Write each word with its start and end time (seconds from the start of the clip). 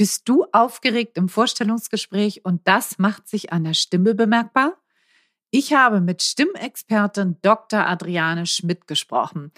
Bist 0.00 0.30
du 0.30 0.46
aufgeregt 0.52 1.18
im 1.18 1.28
Vorstellungsgespräch 1.28 2.42
und 2.46 2.66
das 2.66 2.98
macht 2.98 3.28
sich 3.28 3.52
an 3.52 3.64
der 3.64 3.74
Stimme 3.74 4.14
bemerkbar? 4.14 4.78
Ich 5.50 5.74
habe 5.74 6.00
mit 6.00 6.22
Stimmexpertin 6.22 7.36
Dr. 7.42 7.86
Adriane 7.86 8.46
Schmidt 8.46 8.86
gesprochen. 8.86 9.52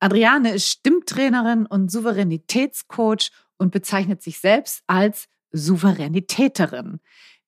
Adriane 0.00 0.52
ist 0.52 0.66
Stimmtrainerin 0.66 1.66
und 1.66 1.92
Souveränitätscoach 1.92 3.30
und 3.56 3.70
bezeichnet 3.70 4.20
sich 4.20 4.40
selbst 4.40 4.82
als 4.88 5.28
Souveränitäterin. 5.52 6.98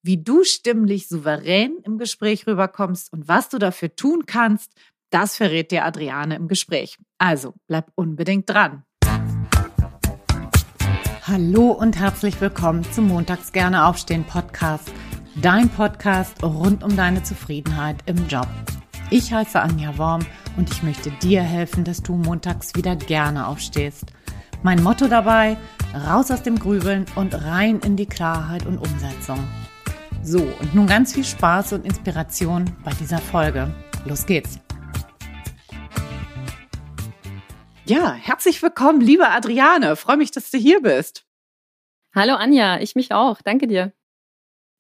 Wie 0.03 0.23
du 0.23 0.45
stimmlich 0.45 1.09
souverän 1.09 1.79
im 1.83 1.99
Gespräch 1.99 2.47
rüberkommst 2.47 3.13
und 3.13 3.27
was 3.27 3.49
du 3.49 3.59
dafür 3.59 3.97
tun 3.97 4.25
kannst, 4.25 4.71
das 5.11 5.37
verrät 5.37 5.73
dir 5.73 5.85
Adriane 5.85 6.37
im 6.37 6.47
Gespräch. 6.47 6.97
Also 7.19 7.55
bleib 7.67 7.91
unbedingt 7.97 8.49
dran. 8.49 8.85
Hallo 11.29 11.73
und 11.73 11.99
herzlich 11.99 12.41
willkommen 12.41 12.85
zum 12.93 13.09
Montags 13.09 13.51
gerne 13.51 13.87
aufstehen 13.87 14.23
Podcast. 14.23 14.93
Dein 15.35 15.69
Podcast 15.69 16.41
rund 16.45 16.85
um 16.85 16.95
deine 16.95 17.25
Zufriedenheit 17.25 17.97
im 18.07 18.29
Job. 18.29 18.47
Ich 19.11 19.33
heiße 19.33 19.59
Anja 19.59 19.99
Worm 19.99 20.25
und 20.57 20.71
ich 20.71 20.85
möchte 20.85 21.11
dir 21.11 21.43
helfen, 21.43 21.83
dass 21.83 22.01
du 22.01 22.15
montags 22.15 22.77
wieder 22.77 22.95
gerne 22.95 23.49
aufstehst. 23.49 24.05
Mein 24.63 24.81
Motto 24.85 25.09
dabei, 25.09 25.57
raus 26.07 26.31
aus 26.31 26.45
dem 26.45 26.61
Grübeln 26.61 27.07
und 27.17 27.35
rein 27.35 27.81
in 27.81 27.97
die 27.97 28.07
Klarheit 28.07 28.65
und 28.65 28.79
Umsetzung. 28.79 29.41
So, 30.23 30.39
und 30.39 30.77
nun 30.77 30.87
ganz 30.87 31.13
viel 31.13 31.25
Spaß 31.25 31.73
und 31.73 31.85
Inspiration 31.85 32.67
bei 32.85 32.93
dieser 33.01 33.19
Folge. 33.19 33.75
Los 34.05 34.27
geht's! 34.27 34.61
Ja, 37.89 38.15
herzlich 38.15 38.61
willkommen, 38.63 39.01
liebe 39.01 39.29
Adriane. 39.29 39.95
Freue 39.95 40.17
mich, 40.17 40.33
dass 40.33 40.51
du 40.51 40.59
hier 40.59 40.83
bist. 40.83 41.25
Hallo 42.13 42.35
Anja, 42.35 42.81
ich 42.81 42.97
mich 42.97 43.13
auch. 43.13 43.41
Danke 43.43 43.69
dir. 43.69 43.93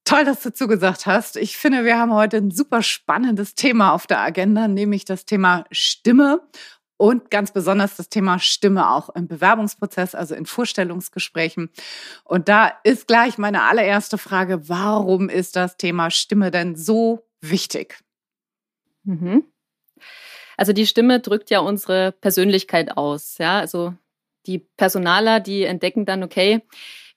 Toll, 0.02 0.24
dass 0.24 0.42
du 0.42 0.52
zugesagt 0.52 1.06
hast. 1.06 1.36
Ich 1.36 1.56
finde, 1.56 1.84
wir 1.84 2.00
haben 2.00 2.12
heute 2.12 2.38
ein 2.38 2.50
super 2.50 2.82
spannendes 2.82 3.54
Thema 3.54 3.92
auf 3.92 4.08
der 4.08 4.18
Agenda, 4.18 4.66
nämlich 4.66 5.04
das 5.04 5.24
Thema 5.24 5.66
Stimme 5.70 6.40
und 6.96 7.30
ganz 7.30 7.52
besonders 7.52 7.94
das 7.94 8.08
Thema 8.08 8.40
Stimme 8.40 8.90
auch 8.90 9.08
im 9.10 9.28
Bewerbungsprozess, 9.28 10.16
also 10.16 10.34
in 10.34 10.44
Vorstellungsgesprächen. 10.44 11.70
Und 12.24 12.48
da 12.48 12.72
ist 12.82 13.06
gleich 13.06 13.38
meine 13.38 13.62
allererste 13.62 14.18
Frage, 14.18 14.68
warum 14.68 15.28
ist 15.28 15.54
das 15.54 15.76
Thema 15.76 16.10
Stimme 16.10 16.50
denn 16.50 16.74
so 16.74 17.24
wichtig? 17.40 18.00
Mhm. 19.04 19.44
Also 20.56 20.72
die 20.72 20.86
Stimme 20.86 21.20
drückt 21.20 21.50
ja 21.50 21.60
unsere 21.60 22.12
Persönlichkeit 22.12 22.96
aus. 22.96 23.38
Ja, 23.38 23.58
also 23.58 23.94
die 24.46 24.58
Personaler, 24.58 25.40
die 25.40 25.64
entdecken 25.64 26.06
dann, 26.06 26.22
okay, 26.22 26.62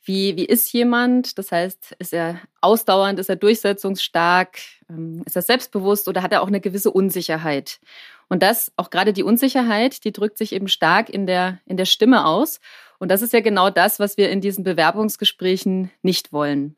wie, 0.04 0.36
wie 0.38 0.46
ist 0.46 0.72
jemand? 0.74 1.38
Das 1.38 1.52
heißt, 1.52 1.96
ist 2.00 2.14
er 2.14 2.40
ausdauernd, 2.62 3.20
ist 3.20 3.30
er 3.30 3.36
durchsetzungsstark, 3.36 4.58
ähm, 4.90 5.24
ist 5.26 5.36
er 5.36 5.42
selbstbewusst 5.42 6.08
oder 6.08 6.24
hat 6.24 6.32
er 6.32 6.42
auch 6.42 6.48
eine 6.48 6.62
gewisse 6.62 6.92
Unsicherheit? 6.92 7.80
Und 8.28 8.44
das, 8.44 8.72
auch 8.76 8.90
gerade 8.90 9.14
die 9.14 9.24
Unsicherheit, 9.24 10.04
die 10.04 10.12
drückt 10.12 10.38
sich 10.38 10.54
eben 10.54 10.68
stark 10.68 11.10
in 11.10 11.28
der, 11.28 11.60
in 11.66 11.78
der 11.78 11.86
Stimme 11.86 12.26
aus. 12.26 12.60
Und 13.00 13.10
das 13.10 13.22
ist 13.22 13.34
ja 13.34 13.40
genau 13.42 13.70
das, 13.70 14.00
was 14.00 14.18
wir 14.18 14.30
in 14.30 14.42
diesen 14.42 14.64
Bewerbungsgesprächen 14.64 15.92
nicht 16.02 16.32
wollen. 16.32 16.76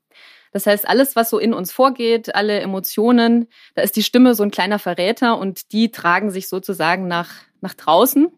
Das 0.51 0.65
heißt, 0.65 0.87
alles, 0.87 1.15
was 1.15 1.29
so 1.29 1.39
in 1.39 1.53
uns 1.53 1.71
vorgeht, 1.71 2.35
alle 2.35 2.59
Emotionen, 2.59 3.47
da 3.75 3.81
ist 3.81 3.95
die 3.95 4.03
Stimme 4.03 4.35
so 4.35 4.43
ein 4.43 4.51
kleiner 4.51 4.79
Verräter 4.79 5.37
und 5.37 5.71
die 5.71 5.91
tragen 5.91 6.29
sich 6.29 6.49
sozusagen 6.49 7.07
nach, 7.07 7.29
nach 7.61 7.73
draußen. 7.73 8.29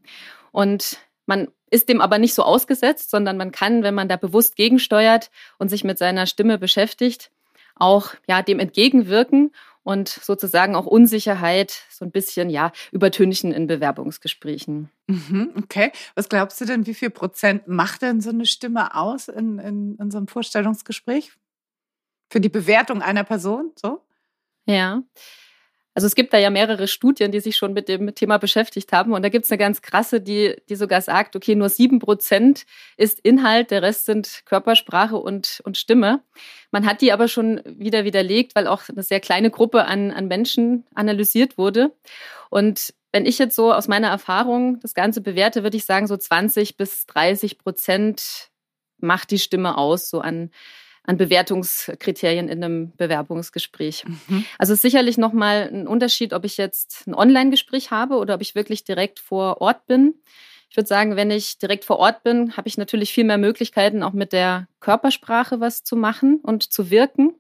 Und 0.52 0.98
man 1.26 1.48
ist 1.72 1.90
dem 1.90 2.02
aber 2.02 2.20
nicht 2.20 2.36
so 2.36 2.44
ausgesetzt, 2.44 3.10
sondern 3.10 3.36
man 3.36 3.52
kann, 3.52 3.82
wenn 3.82 3.96
man 3.96 4.08
da 4.08 4.16
bewusst 4.16 4.56
gegensteuert 4.56 5.32
und 5.58 5.70
sich 5.70 5.84
mit 5.84 5.98
seiner 5.98 6.28
Stimme 6.28 6.60
beschäftigt, 6.60 7.32
auch 7.76 8.14
ja 8.28 8.44
dem 8.44 8.60
entgegenwirken 8.60 9.52
und 9.82 10.08
sozusagen 10.08 10.76
auch 10.76 10.86
Unsicherheit 10.86 11.84
so 11.90 12.06
ein 12.06 12.12
bisschen 12.12 12.50
ja 12.50 12.72
übertünchen 12.92 13.52
in 13.52 13.68
Bewerbungsgesprächen. 13.68 14.90
Mhm, 15.08 15.54
okay. 15.58 15.92
Was 16.16 16.30
glaubst 16.30 16.62
du 16.62 16.66
denn, 16.66 16.86
wie 16.86 16.94
viel 16.94 17.10
Prozent 17.10 17.68
macht 17.68 18.02
denn 18.02 18.22
so 18.22 18.30
eine 18.30 18.46
Stimme 18.46 18.96
aus 18.96 19.28
in, 19.28 19.60
in, 19.60 19.98
einem 20.00 20.28
Vorstellungsgespräch? 20.28 21.32
Für 22.34 22.42
die 22.42 22.50
Bewertung 22.50 23.04
einer 23.04 23.24
Person, 23.24 23.72
so? 23.80 24.02
Ja. 24.66 25.04
Also 25.94 26.08
es 26.08 26.16
gibt 26.16 26.34
da 26.34 26.40
ja 26.40 26.50
mehrere 26.50 26.88
Studien, 26.88 27.32
die 27.32 27.40
sich 27.40 27.56
schon 27.56 27.74
mit 27.74 27.88
dem 27.88 28.16
Thema 28.16 28.40
beschäftigt 28.40 28.92
haben. 28.92 29.14
Und 29.14 29.22
da 29.22 29.30
gibt 29.30 29.46
es 29.46 29.52
eine 29.52 29.60
ganz 29.60 29.84
krasse, 29.84 30.20
die, 30.20 30.56
die 30.68 30.76
sogar 30.76 31.02
sagt, 31.02 31.36
okay, 31.36 31.54
nur 31.54 31.70
sieben 31.70 32.00
Prozent 32.00 32.66
ist 32.98 33.20
Inhalt, 33.20 33.70
der 33.70 33.84
Rest 33.84 34.08
sind 34.08 34.42
Körpersprache 34.46 35.16
und, 35.16 35.62
und 35.64 35.78
Stimme. 35.78 36.24
Man 36.72 36.88
hat 36.88 37.02
die 37.02 37.14
aber 37.14 37.28
schon 37.28 37.62
wieder 37.66 38.04
widerlegt, 38.04 38.56
weil 38.56 38.66
auch 38.66 38.82
eine 38.90 39.04
sehr 39.04 39.20
kleine 39.20 39.52
Gruppe 39.52 39.86
an, 39.86 40.10
an 40.10 40.28
Menschen 40.28 40.88
analysiert 40.96 41.60
wurde. 41.60 41.92
Und 42.50 42.96
wenn 43.12 43.28
ich 43.28 43.38
jetzt 43.38 43.56
so 43.56 43.72
aus 43.72 43.88
meiner 43.88 44.08
Erfahrung 44.08 44.80
das 44.80 44.96
Ganze 44.96 45.22
bewerte, 45.22 45.62
würde 45.62 45.78
ich 45.78 45.86
sagen, 45.86 46.08
so 46.08 46.18
20 46.18 46.78
bis 46.78 47.06
30 47.06 47.60
Prozent 47.60 48.50
macht 48.98 49.30
die 49.30 49.38
Stimme 49.38 49.78
aus, 49.78 50.10
so 50.10 50.22
an 50.22 50.50
an 51.04 51.18
Bewertungskriterien 51.18 52.48
in 52.48 52.64
einem 52.64 52.94
Bewerbungsgespräch. 52.96 54.06
Mhm. 54.28 54.46
Also 54.58 54.74
ist 54.74 54.82
sicherlich 54.82 55.18
nochmal 55.18 55.70
ein 55.72 55.88
Unterschied, 55.88 56.34
ob 56.34 56.46
ich 56.46 56.58
jetzt 56.58 57.08
ein 57.08 57.14
Online-Gespräch 57.14 57.92
habe 57.92 58.16
oder 58.16 58.36
ob 58.36 58.42
ich 58.42 58.56
wirklich 58.56 58.84
direkt 58.84 59.20
vor 59.20 59.62
Ort 59.62 59.86
bin. 59.86 60.16
Ich 60.70 60.78
würde 60.78 60.88
sagen, 60.88 61.16
wenn 61.16 61.30
ich 61.30 61.60
direkt 61.60 61.86
vor 61.86 62.00
Ort 62.00 62.24
bin, 62.24 62.58
habe 62.58 62.68
ich 62.68 62.78
natürlich 62.78 63.14
viel 63.14 63.26
mehr 63.26 63.38
Möglichkeiten, 63.38 64.02
auch 64.02 64.14
mit 64.14 64.34
der 64.34 64.68
Körpersprache 64.80 65.60
was 65.60 65.84
zu 65.84 65.96
machen 65.96 66.40
und 66.42 66.64
zu 66.72 66.90
wirken. 66.90 67.36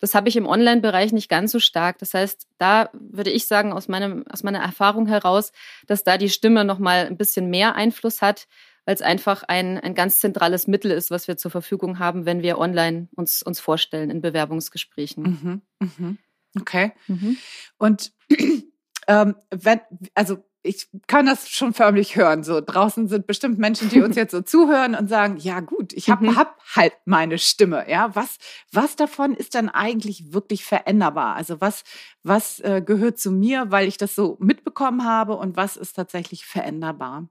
Das 0.00 0.16
habe 0.16 0.28
ich 0.28 0.34
im 0.34 0.46
Online-Bereich 0.46 1.12
nicht 1.12 1.28
ganz 1.28 1.52
so 1.52 1.60
stark. 1.60 1.98
Das 1.98 2.12
heißt, 2.12 2.48
da 2.58 2.90
würde 2.92 3.30
ich 3.30 3.46
sagen, 3.46 3.72
aus, 3.72 3.86
meinem, 3.86 4.24
aus 4.28 4.42
meiner 4.42 4.58
Erfahrung 4.58 5.06
heraus, 5.06 5.52
dass 5.86 6.02
da 6.02 6.18
die 6.18 6.28
Stimme 6.28 6.64
nochmal 6.64 7.06
ein 7.06 7.16
bisschen 7.16 7.50
mehr 7.50 7.76
Einfluss 7.76 8.20
hat, 8.20 8.48
weil 8.84 8.94
es 8.94 9.02
einfach 9.02 9.42
ein, 9.44 9.78
ein 9.78 9.94
ganz 9.94 10.20
zentrales 10.20 10.66
Mittel 10.66 10.90
ist, 10.90 11.10
was 11.10 11.28
wir 11.28 11.36
zur 11.36 11.50
Verfügung 11.50 11.98
haben, 11.98 12.26
wenn 12.26 12.42
wir 12.42 12.58
online 12.58 13.08
uns, 13.14 13.42
uns 13.42 13.60
vorstellen 13.60 14.10
in 14.10 14.20
Bewerbungsgesprächen. 14.20 15.62
Mhm, 15.78 15.88
mhm. 15.98 16.18
Okay. 16.58 16.92
Mhm. 17.06 17.36
Und 17.78 18.12
ähm, 19.08 19.36
wenn, 19.50 19.80
also 20.14 20.44
ich 20.64 20.88
kann 21.08 21.26
das 21.26 21.48
schon 21.48 21.74
förmlich 21.74 22.14
hören. 22.16 22.44
So 22.44 22.60
draußen 22.60 23.08
sind 23.08 23.26
bestimmt 23.26 23.58
Menschen, 23.58 23.88
die 23.88 24.00
uns 24.00 24.16
jetzt 24.16 24.30
so 24.30 24.42
zuhören 24.42 24.94
und 24.94 25.08
sagen: 25.08 25.36
Ja 25.38 25.60
gut, 25.60 25.92
ich 25.92 26.08
habe 26.08 26.30
mhm. 26.30 26.36
hab 26.36 26.60
halt 26.74 26.92
meine 27.04 27.38
Stimme. 27.38 27.88
Ja, 27.88 28.14
was 28.14 28.38
was 28.70 28.96
davon 28.96 29.34
ist 29.34 29.54
dann 29.54 29.68
eigentlich 29.68 30.32
wirklich 30.32 30.64
veränderbar? 30.64 31.34
Also 31.34 31.60
was 31.60 31.82
was 32.22 32.60
äh, 32.60 32.82
gehört 32.84 33.18
zu 33.18 33.32
mir, 33.32 33.70
weil 33.70 33.88
ich 33.88 33.96
das 33.96 34.14
so 34.14 34.36
mitbekommen 34.40 35.04
habe 35.04 35.36
und 35.36 35.56
was 35.56 35.76
ist 35.76 35.94
tatsächlich 35.94 36.46
veränderbar? 36.46 37.28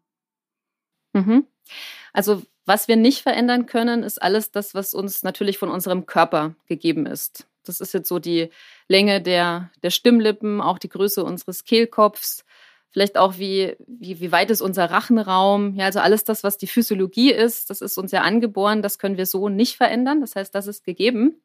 Mhm. 1.14 1.46
Also 2.14 2.42
was 2.66 2.88
wir 2.88 2.96
nicht 2.96 3.22
verändern 3.22 3.66
können, 3.66 4.04
ist 4.04 4.22
alles 4.22 4.52
das, 4.52 4.76
was 4.76 4.94
uns 4.94 5.24
natürlich 5.24 5.58
von 5.58 5.70
unserem 5.70 6.06
Körper 6.06 6.56
gegeben 6.68 7.06
ist. 7.06 7.48
Das 7.64 7.80
ist 7.80 7.94
jetzt 7.94 8.08
so 8.08 8.20
die 8.20 8.50
Länge 8.88 9.22
der, 9.22 9.70
der 9.84 9.90
Stimmlippen, 9.90 10.62
auch 10.62 10.80
die 10.80 10.90
Größe 10.90 11.24
unseres 11.24 11.64
Kehlkopfs, 11.64 12.44
vielleicht 12.92 13.18
auch 13.18 13.38
wie, 13.38 13.76
wie, 13.88 14.20
wie 14.20 14.32
weit 14.32 14.52
ist 14.52 14.62
unser 14.62 14.86
Rachenraum. 14.92 15.76
Ja, 15.76 15.86
also 15.86 16.00
alles 16.00 16.24
das, 16.24 16.44
was 16.44 16.58
die 16.58 16.68
Physiologie 16.68 17.32
ist, 17.32 17.70
das 17.70 17.82
ist 17.82 17.98
uns 17.98 18.12
ja 18.12 18.22
angeboren, 18.22 18.82
das 18.82 19.00
können 19.00 19.18
wir 19.18 19.26
so 19.26 19.50
nicht 19.50 19.78
verändern. 19.78 20.22
Das 20.22 20.36
heißt, 20.36 20.54
das 20.54 20.68
ist 20.68 20.84
gegeben. 20.84 21.42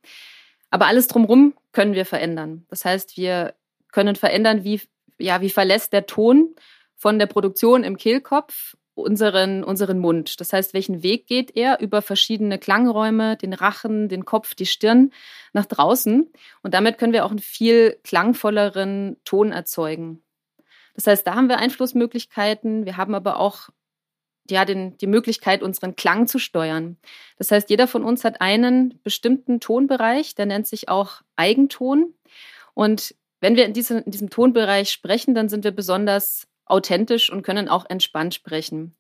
Aber 0.71 0.87
alles 0.87 1.06
drumherum 1.06 1.54
können 1.72 1.94
wir 1.94 2.04
verändern. 2.04 2.66
Das 2.69 2.84
heißt, 2.84 3.16
wir 3.16 3.54
können 3.93 4.16
verändern, 4.16 4.65
wie, 4.65 4.81
ja, 5.19 5.41
wie 5.41 5.50
verlässt 5.50 5.93
der 5.93 6.06
Ton 6.06 6.54
von 6.97 7.19
der 7.19 7.27
Produktion 7.27 7.84
im 7.84 7.97
Kehlkopf 7.97 8.77
unseren, 8.97 9.62
unseren 9.62 9.99
Mund. 9.99 10.41
Das 10.41 10.53
heißt, 10.53 10.75
welchen 10.75 11.03
Weg 11.03 11.27
geht 11.27 11.55
er 11.55 11.81
über 11.81 12.03
verschiedene 12.03 12.59
Klangräume, 12.59 13.37
den 13.37 13.53
Rachen, 13.53 14.09
den 14.09 14.25
Kopf, 14.25 14.54
die 14.54 14.66
Stirn 14.66 15.13
nach 15.53 15.66
draußen. 15.66 16.31
Und 16.63 16.75
damit 16.75 16.98
können 16.98 17.13
wir 17.13 17.25
auch 17.25 17.31
einen 17.31 17.39
viel 17.39 17.98
klangvolleren 18.03 19.16
Ton 19.25 19.53
erzeugen. 19.53 20.22
Das 20.95 21.07
heißt, 21.07 21.27
da 21.27 21.34
haben 21.34 21.48
wir 21.48 21.59
Einflussmöglichkeiten. 21.59 22.87
Wir 22.87 22.97
haben 22.97 23.15
aber 23.15 23.39
auch 23.39 23.69
ja, 24.48 24.65
den, 24.65 24.97
die 24.97 25.07
Möglichkeit, 25.07 25.63
unseren 25.63 25.95
Klang 25.95 26.27
zu 26.27 26.39
steuern. 26.39 26.97
Das 27.37 27.51
heißt, 27.51 27.69
jeder 27.69 27.87
von 27.87 28.03
uns 28.03 28.25
hat 28.25 28.41
einen 28.41 28.98
bestimmten 29.03 29.60
Tonbereich, 29.60 30.34
der 30.34 30.47
nennt 30.47 30.66
sich 30.66 30.89
auch 30.89 31.21
Eigenton. 31.37 32.15
Und 32.72 33.15
wenn 33.41 33.57
wir 33.57 33.66
in, 33.66 33.75
diese, 33.75 33.98
in 33.98 34.10
diesem 34.10 34.31
Tonbereich 34.31 34.91
sprechen, 34.91 35.34
dann 35.34 35.51
sind 35.51 35.65
wir 35.65 35.72
besonders 35.72 36.47
authentisch 36.66 37.30
und 37.30 37.42
können 37.42 37.68
auch 37.68 37.86
entspannt 37.89 38.34
sprechen. 38.34 38.95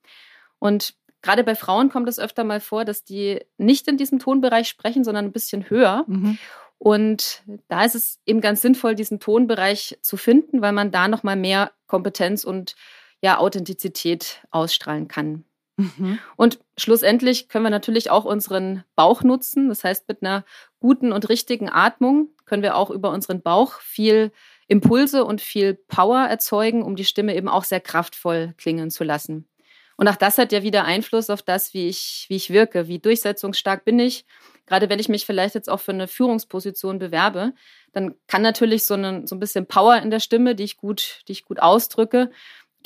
Und 0.58 0.94
gerade 1.22 1.44
bei 1.44 1.54
Frauen 1.54 1.90
kommt 1.90 2.08
es 2.08 2.18
öfter 2.18 2.44
mal 2.44 2.60
vor, 2.60 2.84
dass 2.84 3.04
die 3.04 3.40
nicht 3.58 3.88
in 3.88 3.96
diesem 3.96 4.18
Tonbereich 4.18 4.68
sprechen, 4.68 5.04
sondern 5.04 5.26
ein 5.26 5.32
bisschen 5.32 5.68
höher. 5.68 6.04
Mhm. 6.06 6.38
Und 6.78 7.42
da 7.68 7.84
ist 7.84 7.94
es 7.94 8.20
eben 8.26 8.40
ganz 8.40 8.60
sinnvoll, 8.60 8.94
diesen 8.94 9.18
Tonbereich 9.18 9.98
zu 10.02 10.16
finden, 10.16 10.60
weil 10.60 10.72
man 10.72 10.90
da 10.90 11.08
nochmal 11.08 11.36
mehr 11.36 11.72
Kompetenz 11.86 12.44
und 12.44 12.76
ja, 13.22 13.38
Authentizität 13.38 14.42
ausstrahlen 14.50 15.08
kann. 15.08 15.44
Mhm. 15.76 16.18
Und 16.36 16.58
schlussendlich 16.78 17.48
können 17.48 17.64
wir 17.64 17.70
natürlich 17.70 18.10
auch 18.10 18.24
unseren 18.24 18.84
Bauch 18.94 19.22
nutzen. 19.22 19.68
Das 19.68 19.84
heißt, 19.84 20.08
mit 20.08 20.22
einer 20.22 20.44
guten 20.80 21.12
und 21.12 21.28
richtigen 21.28 21.68
Atmung 21.68 22.28
können 22.44 22.62
wir 22.62 22.76
auch 22.76 22.90
über 22.90 23.10
unseren 23.10 23.42
Bauch 23.42 23.80
viel 23.80 24.32
Impulse 24.68 25.24
und 25.24 25.40
viel 25.40 25.74
Power 25.74 26.26
erzeugen, 26.26 26.82
um 26.82 26.96
die 26.96 27.04
Stimme 27.04 27.34
eben 27.34 27.48
auch 27.48 27.64
sehr 27.64 27.80
kraftvoll 27.80 28.54
klingen 28.58 28.90
zu 28.90 29.04
lassen. 29.04 29.48
Und 29.96 30.08
auch 30.08 30.16
das 30.16 30.38
hat 30.38 30.52
ja 30.52 30.62
wieder 30.62 30.84
Einfluss 30.84 31.30
auf 31.30 31.42
das, 31.42 31.72
wie 31.72 31.88
ich, 31.88 32.26
wie 32.28 32.36
ich 32.36 32.50
wirke, 32.50 32.86
wie 32.86 32.98
durchsetzungsstark 32.98 33.84
bin 33.84 33.98
ich. 33.98 34.26
Gerade 34.66 34.90
wenn 34.90 34.98
ich 34.98 35.08
mich 35.08 35.24
vielleicht 35.24 35.54
jetzt 35.54 35.70
auch 35.70 35.80
für 35.80 35.92
eine 35.92 36.08
Führungsposition 36.08 36.98
bewerbe, 36.98 37.52
dann 37.92 38.14
kann 38.26 38.42
natürlich 38.42 38.84
so, 38.84 38.94
eine, 38.94 39.26
so 39.26 39.36
ein 39.36 39.40
bisschen 39.40 39.66
Power 39.66 39.96
in 39.98 40.10
der 40.10 40.20
Stimme, 40.20 40.54
die 40.54 40.64
ich 40.64 40.76
gut, 40.76 41.20
die 41.28 41.32
ich 41.32 41.44
gut 41.44 41.60
ausdrücke, 41.60 42.30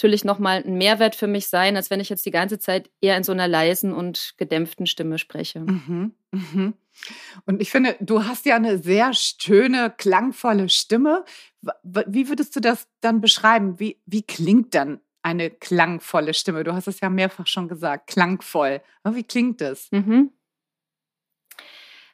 natürlich 0.00 0.25
nochmal 0.25 0.62
ein 0.64 0.79
Mehrwert 0.79 1.14
für 1.14 1.26
mich 1.26 1.49
sein, 1.49 1.76
als 1.76 1.91
wenn 1.91 2.00
ich 2.00 2.08
jetzt 2.08 2.25
die 2.25 2.31
ganze 2.31 2.58
Zeit 2.58 2.91
eher 3.02 3.19
in 3.19 3.23
so 3.23 3.32
einer 3.32 3.47
leisen 3.47 3.93
und 3.93 4.32
gedämpften 4.38 4.87
Stimme 4.87 5.19
spreche. 5.19 5.61
Mhm, 5.61 6.14
mhm. 6.31 6.75
Und 7.44 7.61
ich 7.61 7.70
finde, 7.70 7.97
du 8.00 8.25
hast 8.25 8.47
ja 8.47 8.56
eine 8.56 8.79
sehr 8.79 9.12
schöne, 9.12 9.93
klangvolle 9.94 10.70
Stimme. 10.70 11.26
Wie 11.82 12.31
würdest 12.31 12.56
du 12.56 12.61
das 12.61 12.88
dann 13.02 13.20
beschreiben? 13.20 13.79
Wie, 13.79 14.00
wie 14.06 14.23
klingt 14.23 14.75
dann 14.75 15.00
eine 15.20 15.50
klangvolle 15.50 16.32
Stimme? 16.32 16.64
Du 16.64 16.73
hast 16.73 16.88
es 16.88 17.00
ja 17.00 17.11
mehrfach 17.11 17.47
schon 17.47 17.69
gesagt, 17.69 18.06
klangvoll. 18.06 18.81
Wie 19.05 19.25
klingt 19.25 19.61
das? 19.61 19.88
Mhm. 19.91 20.31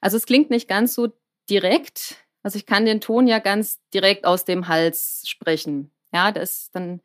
Also 0.01 0.17
es 0.17 0.27
klingt 0.27 0.51
nicht 0.51 0.67
ganz 0.67 0.93
so 0.93 1.13
direkt. 1.49 2.17
Also 2.43 2.59
ich 2.59 2.67
kann 2.67 2.85
den 2.85 3.01
Ton 3.01 3.29
ja 3.29 3.39
ganz 3.39 3.81
direkt 3.95 4.25
aus 4.25 4.45
dem 4.45 4.67
Hals 4.67 5.23
sprechen. 5.27 5.93
Ja, 6.13 6.33
da 6.33 6.41
ist 6.41 6.75
dann 6.75 7.01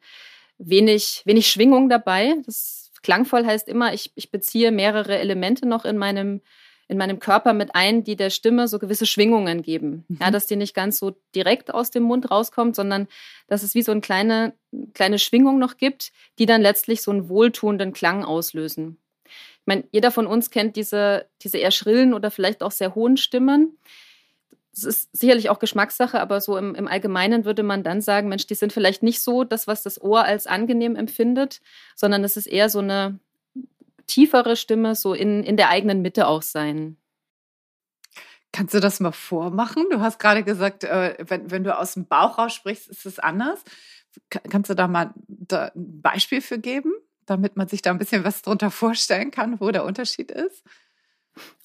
wenig, 0.61 1.21
wenig 1.25 1.49
Schwingung 1.49 1.89
dabei. 1.89 2.35
Das 2.45 2.91
klangvoll 3.01 3.45
heißt 3.45 3.67
immer, 3.67 3.93
ich, 3.93 4.11
ich 4.15 4.31
beziehe 4.31 4.71
mehrere 4.71 5.17
Elemente 5.17 5.67
noch 5.67 5.85
in 5.85 5.97
meinem, 5.97 6.41
in 6.87 6.97
meinem 6.97 7.19
Körper 7.19 7.53
mit 7.53 7.73
ein, 7.73 8.03
die 8.03 8.15
der 8.15 8.29
Stimme 8.29 8.67
so 8.67 8.79
gewisse 8.79 9.05
Schwingungen 9.05 9.61
geben. 9.61 10.05
Mhm. 10.07 10.17
Ja, 10.21 10.31
dass 10.31 10.45
die 10.45 10.55
nicht 10.55 10.73
ganz 10.73 10.99
so 10.99 11.15
direkt 11.35 11.73
aus 11.73 11.91
dem 11.91 12.03
Mund 12.03 12.29
rauskommt, 12.29 12.75
sondern 12.75 13.07
dass 13.47 13.63
es 13.63 13.75
wie 13.75 13.81
so 13.81 13.91
eine 13.91 14.01
kleine, 14.01 14.53
kleine 14.93 15.19
Schwingung 15.19 15.59
noch 15.59 15.77
gibt, 15.77 16.11
die 16.39 16.45
dann 16.45 16.61
letztlich 16.61 17.01
so 17.01 17.11
einen 17.11 17.29
wohltuenden 17.29 17.93
Klang 17.93 18.23
auslösen. 18.23 18.97
Ich 19.25 19.67
meine, 19.67 19.83
jeder 19.91 20.11
von 20.11 20.27
uns 20.27 20.49
kennt 20.49 20.75
diese, 20.75 21.27
diese 21.41 21.57
eher 21.57 21.71
schrillen 21.71 22.13
oder 22.13 22.31
vielleicht 22.31 22.63
auch 22.63 22.71
sehr 22.71 22.95
hohen 22.95 23.17
Stimmen 23.17 23.77
es 24.73 24.83
ist 24.83 25.09
sicherlich 25.17 25.49
auch 25.49 25.59
Geschmackssache, 25.59 26.19
aber 26.19 26.39
so 26.39 26.57
im, 26.57 26.75
im 26.75 26.87
Allgemeinen 26.87 27.45
würde 27.45 27.63
man 27.63 27.83
dann 27.83 28.01
sagen, 28.01 28.29
Mensch, 28.29 28.47
die 28.47 28.55
sind 28.55 28.71
vielleicht 28.71 29.03
nicht 29.03 29.21
so 29.21 29.43
das, 29.43 29.67
was 29.67 29.83
das 29.83 30.01
Ohr 30.01 30.23
als 30.23 30.47
angenehm 30.47 30.95
empfindet, 30.95 31.61
sondern 31.95 32.23
es 32.23 32.37
ist 32.37 32.47
eher 32.47 32.69
so 32.69 32.79
eine 32.79 33.19
tiefere 34.07 34.55
Stimme, 34.55 34.95
so 34.95 35.13
in, 35.13 35.43
in 35.43 35.57
der 35.57 35.69
eigenen 35.69 36.01
Mitte 36.01 36.27
auch 36.27 36.41
sein. 36.41 36.97
Kannst 38.53 38.73
du 38.73 38.79
das 38.79 38.99
mal 38.99 39.11
vormachen? 39.11 39.85
Du 39.89 40.01
hast 40.01 40.19
gerade 40.19 40.43
gesagt, 40.43 40.83
äh, 40.83 41.15
wenn, 41.25 41.51
wenn 41.51 41.63
du 41.63 41.77
aus 41.77 41.93
dem 41.93 42.05
Bauch 42.05 42.37
raus 42.37 42.53
sprichst, 42.53 42.89
ist 42.89 43.05
es 43.05 43.19
anders. 43.19 43.63
Kannst 44.29 44.69
du 44.69 44.73
da 44.73 44.89
mal 44.89 45.13
ein 45.51 45.71
Beispiel 45.75 46.41
für 46.41 46.59
geben, 46.59 46.91
damit 47.25 47.55
man 47.55 47.69
sich 47.69 47.81
da 47.81 47.91
ein 47.91 47.97
bisschen 47.97 48.25
was 48.25 48.41
drunter 48.41 48.69
vorstellen 48.69 49.31
kann, 49.31 49.61
wo 49.61 49.71
der 49.71 49.85
Unterschied 49.85 50.31
ist? 50.31 50.63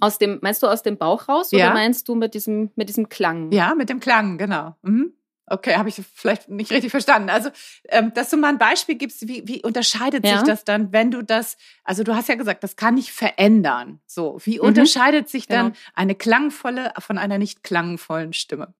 Aus 0.01 0.19
dem, 0.19 0.39
meinst 0.43 0.63
du 0.63 0.69
aus 0.69 0.83
dem 0.83 0.97
Bauch 0.97 1.29
raus 1.29 1.51
ja. 1.51 1.67
oder 1.67 1.75
meinst 1.75 2.09
du 2.09 2.15
mit 2.15 2.35
diesem, 2.35 2.71
mit 2.77 2.89
diesem 2.89 3.09
Klang? 3.09 3.51
Ja, 3.53 3.75
mit 3.75 3.89
dem 3.89 4.01
Klang, 4.01 4.39
genau. 4.39 4.77
Mhm. 4.83 5.13
Okay, 5.49 5.77
habe 5.77 5.89
ich 5.89 6.03
vielleicht 6.13 6.49
nicht 6.49 6.73
richtig 6.73 6.91
verstanden. 6.91 7.31
Also, 7.31 7.51
ähm, 7.89 8.13
dass 8.15 8.31
du 8.31 8.37
mal 8.37 8.49
ein 8.49 8.59
Beispiel 8.59 8.97
gibst, 8.97 9.29
wie, 9.29 9.47
wie 9.47 9.63
unterscheidet 9.63 10.27
ja. 10.27 10.39
sich 10.39 10.47
das 10.47 10.65
dann, 10.65 10.93
wenn 10.93 11.13
du 11.13 11.23
das, 11.23 11.57
also 11.85 12.03
du 12.03 12.17
hast 12.17 12.29
ja 12.29 12.35
gesagt, 12.35 12.65
das 12.65 12.75
kann 12.75 12.95
nicht 12.95 13.13
verändern. 13.13 14.01
So, 14.07 14.41
wie 14.43 14.59
mhm. 14.59 14.67
unterscheidet 14.67 15.29
sich 15.29 15.47
dann 15.47 15.67
genau. 15.67 15.79
eine 15.95 16.17
klangvolle 16.17 16.93
von 16.99 17.17
einer 17.17 17.39
nicht 17.39 17.63
klangvollen 17.63 18.33
Stimme? 18.33 18.75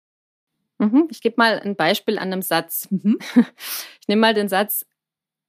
Mhm. 0.79 1.07
Ich 1.09 1.23
gebe 1.23 1.37
mal 1.39 1.61
ein 1.61 1.77
Beispiel 1.77 2.19
an 2.19 2.33
einem 2.33 2.43
Satz. 2.43 2.89
Mhm. 2.91 3.19
Ich 4.01 4.09
nehme 4.09 4.21
mal 4.21 4.35
den 4.35 4.49
Satz, 4.49 4.87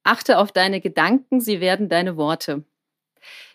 achte 0.02 0.40
auf 0.40 0.52
deine 0.52 0.82
Gedanken, 0.82 1.42
sie 1.42 1.62
werden 1.62 1.90
deine 1.90 2.18
Worte. 2.18 2.64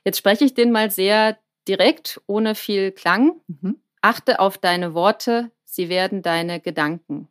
Jetzt 0.05 0.19
spreche 0.19 0.45
ich 0.45 0.55
den 0.55 0.71
mal 0.71 0.93
sehr 0.93 1.39
direkt, 1.69 2.21
ohne 2.27 2.55
viel 2.55 2.93
Klang. 2.93 3.41
Mhm. 3.47 3.81
Achte 4.01 4.41
auf 4.41 4.59
deine 4.59 4.95
Worte, 4.95 5.51
sie 5.65 5.89
werden 5.89 6.23
deine 6.23 6.61
Gedanken. 6.61 7.29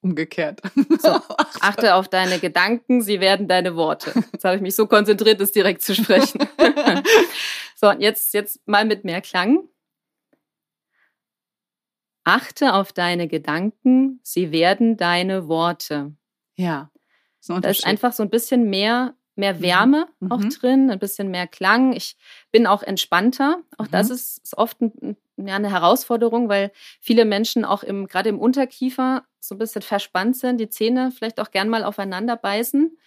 Umgekehrt. 0.00 0.60
So, 0.98 1.08
achte 1.60 1.94
auf 1.94 2.08
deine 2.08 2.40
Gedanken, 2.40 3.00
sie 3.00 3.20
werden 3.20 3.46
deine 3.48 3.76
Worte. 3.76 4.12
Jetzt 4.32 4.44
habe 4.44 4.56
ich 4.56 4.62
mich 4.62 4.74
so 4.74 4.86
konzentriert, 4.86 5.40
das 5.40 5.52
direkt 5.52 5.82
zu 5.82 5.94
sprechen. 5.94 6.46
so, 7.76 7.88
und 7.88 8.00
jetzt, 8.00 8.34
jetzt 8.34 8.66
mal 8.66 8.84
mit 8.84 9.04
mehr 9.04 9.20
Klang. 9.20 9.68
Achte 12.24 12.74
auf 12.74 12.92
deine 12.92 13.28
Gedanken, 13.28 14.20
sie 14.22 14.50
werden 14.52 14.96
deine 14.96 15.48
Worte. 15.48 16.12
Ja. 16.56 16.90
Da 17.46 17.70
ist 17.70 17.86
einfach 17.86 18.12
so 18.12 18.22
ein 18.22 18.30
bisschen 18.30 18.68
mehr 18.68 19.14
mehr 19.38 19.54
mhm. 19.54 19.62
Wärme 19.62 20.08
mhm. 20.20 20.32
auch 20.32 20.44
drin, 20.44 20.90
ein 20.90 20.98
bisschen 20.98 21.30
mehr 21.30 21.46
Klang. 21.46 21.92
Ich 21.92 22.16
bin 22.50 22.66
auch 22.66 22.82
entspannter. 22.82 23.62
Auch 23.78 23.86
mhm. 23.86 23.90
das 23.92 24.10
ist, 24.10 24.38
ist 24.44 24.58
oft 24.58 24.80
ein, 24.80 25.16
ja, 25.36 25.56
eine 25.56 25.70
Herausforderung, 25.70 26.48
weil 26.48 26.72
viele 27.00 27.24
Menschen 27.24 27.64
auch 27.64 27.82
im, 27.82 28.06
gerade 28.06 28.28
im 28.28 28.38
Unterkiefer 28.38 29.24
so 29.40 29.54
ein 29.54 29.58
bisschen 29.58 29.82
verspannt 29.82 30.36
sind, 30.36 30.58
die 30.58 30.68
Zähne 30.68 31.10
vielleicht 31.10 31.40
auch 31.40 31.50
gern 31.50 31.68
mal 31.68 31.84
aufeinander 31.84 32.36
beißen. 32.36 32.98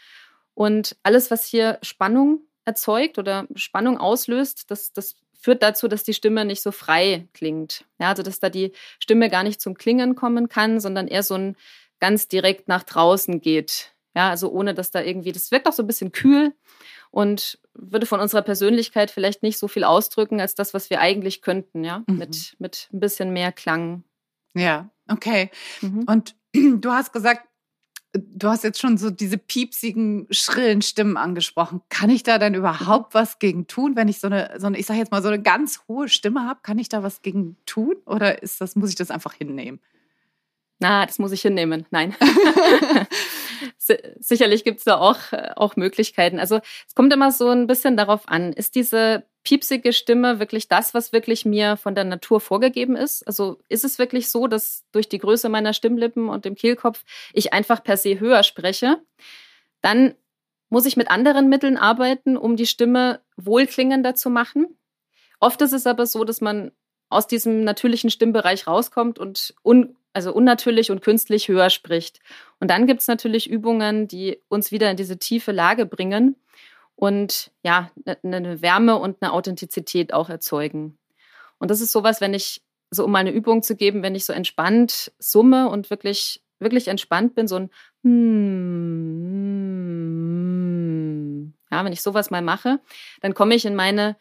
Und 0.53 0.95
alles, 1.03 1.31
was 1.31 1.45
hier 1.45 1.77
Spannung 1.81 2.41
erzeugt 2.65 3.17
oder 3.17 3.47
Spannung 3.55 3.97
auslöst, 3.97 4.71
das, 4.71 4.93
das 4.93 5.15
führt 5.33 5.63
dazu, 5.63 5.87
dass 5.87 6.03
die 6.03 6.13
Stimme 6.13 6.45
nicht 6.45 6.61
so 6.61 6.71
frei 6.71 7.27
klingt. 7.33 7.85
Ja, 7.99 8.09
also 8.09 8.23
dass 8.23 8.39
da 8.39 8.49
die 8.49 8.71
Stimme 8.99 9.29
gar 9.29 9.43
nicht 9.43 9.59
zum 9.59 9.75
Klingen 9.75 10.15
kommen 10.15 10.49
kann, 10.49 10.79
sondern 10.79 11.07
eher 11.07 11.23
so 11.23 11.35
ein 11.35 11.55
ganz 11.99 12.27
direkt 12.27 12.67
nach 12.67 12.83
draußen 12.83 13.41
geht. 13.41 13.93
Ja, 14.15 14.29
also 14.29 14.51
ohne 14.51 14.73
dass 14.73 14.91
da 14.91 15.01
irgendwie, 15.01 15.31
das 15.31 15.51
wirkt 15.51 15.67
auch 15.67 15.73
so 15.73 15.83
ein 15.83 15.87
bisschen 15.87 16.11
kühl 16.11 16.53
und 17.11 17.59
würde 17.73 18.05
von 18.05 18.19
unserer 18.19 18.41
Persönlichkeit 18.41 19.11
vielleicht 19.11 19.43
nicht 19.43 19.57
so 19.57 19.67
viel 19.67 19.83
ausdrücken 19.83 20.41
als 20.41 20.55
das, 20.55 20.73
was 20.73 20.89
wir 20.89 20.99
eigentlich 20.99 21.41
könnten, 21.41 21.83
ja, 21.83 22.03
mhm. 22.07 22.17
mit, 22.17 22.55
mit 22.59 22.89
ein 22.91 22.99
bisschen 22.99 23.31
mehr 23.31 23.51
Klang. 23.51 24.03
Ja, 24.53 24.89
okay. 25.09 25.49
Mhm. 25.81 26.03
Und 26.07 26.35
du 26.53 26.91
hast 26.91 27.13
gesagt, 27.13 27.47
du 28.13 28.49
hast 28.49 28.63
jetzt 28.63 28.79
schon 28.79 28.97
so 28.97 29.09
diese 29.09 29.37
piepsigen, 29.37 30.27
schrillen 30.31 30.81
Stimmen 30.81 31.15
angesprochen. 31.15 31.81
Kann 31.89 32.09
ich 32.09 32.23
da 32.23 32.37
denn 32.37 32.53
überhaupt 32.53 33.13
was 33.13 33.39
gegen 33.39 33.67
tun, 33.67 33.95
wenn 33.95 34.09
ich 34.09 34.19
so 34.19 34.27
eine, 34.27 34.53
so 34.57 34.67
eine 34.67 34.77
ich 34.77 34.85
sage 34.85 34.99
jetzt 34.99 35.11
mal, 35.11 35.21
so 35.21 35.29
eine 35.29 35.41
ganz 35.41 35.81
hohe 35.87 36.09
Stimme 36.09 36.45
habe? 36.45 36.59
Kann 36.63 36.79
ich 36.79 36.89
da 36.89 37.03
was 37.03 37.21
gegen 37.21 37.57
tun 37.65 37.95
oder 38.05 38.43
ist 38.43 38.59
das, 38.59 38.75
muss 38.75 38.89
ich 38.89 38.95
das 38.95 39.11
einfach 39.11 39.33
hinnehmen? 39.33 39.79
Na, 40.79 41.05
das 41.05 41.19
muss 41.19 41.31
ich 41.31 41.41
hinnehmen. 41.41 41.85
Nein. 41.91 42.15
sicherlich 44.31 44.63
gibt 44.63 44.79
es 44.79 44.85
da 44.85 44.97
auch, 44.97 45.19
äh, 45.33 45.51
auch 45.57 45.75
Möglichkeiten. 45.75 46.39
Also 46.39 46.61
es 46.87 46.95
kommt 46.95 47.11
immer 47.13 47.31
so 47.31 47.49
ein 47.49 47.67
bisschen 47.67 47.97
darauf 47.97 48.27
an, 48.29 48.53
ist 48.53 48.75
diese 48.75 49.25
piepsige 49.43 49.91
Stimme 49.91 50.39
wirklich 50.39 50.69
das, 50.69 50.93
was 50.93 51.11
wirklich 51.11 51.45
mir 51.45 51.75
von 51.75 51.95
der 51.95 52.05
Natur 52.05 52.39
vorgegeben 52.39 52.95
ist? 52.95 53.27
Also 53.27 53.59
ist 53.67 53.83
es 53.83 53.99
wirklich 53.99 54.29
so, 54.29 54.47
dass 54.47 54.85
durch 54.93 55.09
die 55.09 55.17
Größe 55.17 55.49
meiner 55.49 55.73
Stimmlippen 55.73 56.29
und 56.29 56.45
dem 56.45 56.55
Kehlkopf 56.55 57.03
ich 57.33 57.51
einfach 57.51 57.83
per 57.83 57.97
se 57.97 58.19
höher 58.19 58.43
spreche? 58.43 59.01
Dann 59.81 60.15
muss 60.69 60.85
ich 60.85 60.95
mit 60.95 61.11
anderen 61.11 61.49
Mitteln 61.49 61.75
arbeiten, 61.75 62.37
um 62.37 62.55
die 62.55 62.67
Stimme 62.67 63.19
wohlklingender 63.35 64.15
zu 64.15 64.29
machen. 64.29 64.77
Oft 65.39 65.61
ist 65.61 65.73
es 65.73 65.85
aber 65.85 66.05
so, 66.05 66.23
dass 66.23 66.39
man 66.39 66.71
aus 67.09 67.27
diesem 67.27 67.65
natürlichen 67.65 68.09
Stimmbereich 68.09 68.67
rauskommt 68.67 69.19
und 69.19 69.53
un 69.63 69.97
also 70.13 70.33
unnatürlich 70.33 70.91
und 70.91 71.01
künstlich 71.01 71.47
höher 71.47 71.69
spricht. 71.69 72.19
Und 72.59 72.69
dann 72.69 72.87
gibt 72.87 73.01
es 73.01 73.07
natürlich 73.07 73.49
Übungen, 73.49 74.07
die 74.07 74.39
uns 74.49 74.71
wieder 74.71 74.91
in 74.91 74.97
diese 74.97 75.17
tiefe 75.17 75.51
Lage 75.51 75.85
bringen 75.85 76.35
und 76.95 77.51
ja, 77.63 77.91
eine 78.23 78.41
ne 78.41 78.61
Wärme 78.61 78.97
und 78.97 79.17
eine 79.21 79.33
Authentizität 79.33 80.13
auch 80.13 80.29
erzeugen. 80.29 80.97
Und 81.57 81.71
das 81.71 81.81
ist 81.81 81.91
sowas, 81.91 82.21
wenn 82.21 82.33
ich, 82.33 82.61
so 82.89 83.05
um 83.05 83.11
mal 83.11 83.19
eine 83.19 83.31
Übung 83.31 83.63
zu 83.63 83.75
geben, 83.75 84.03
wenn 84.03 84.15
ich 84.15 84.25
so 84.25 84.33
entspannt 84.33 85.11
summe 85.17 85.69
und 85.69 85.89
wirklich, 85.89 86.41
wirklich 86.59 86.87
entspannt 86.89 87.35
bin, 87.35 87.47
so 87.47 87.55
ein 87.57 87.69
hmm, 88.03 88.61
ja, 91.71 91.85
wenn 91.85 91.93
ich 91.93 92.01
sowas 92.01 92.29
mal 92.31 92.41
mache, 92.41 92.79
dann 93.21 93.33
komme 93.33 93.55
ich 93.55 93.65
in 93.65 93.75
meine, 93.75 94.17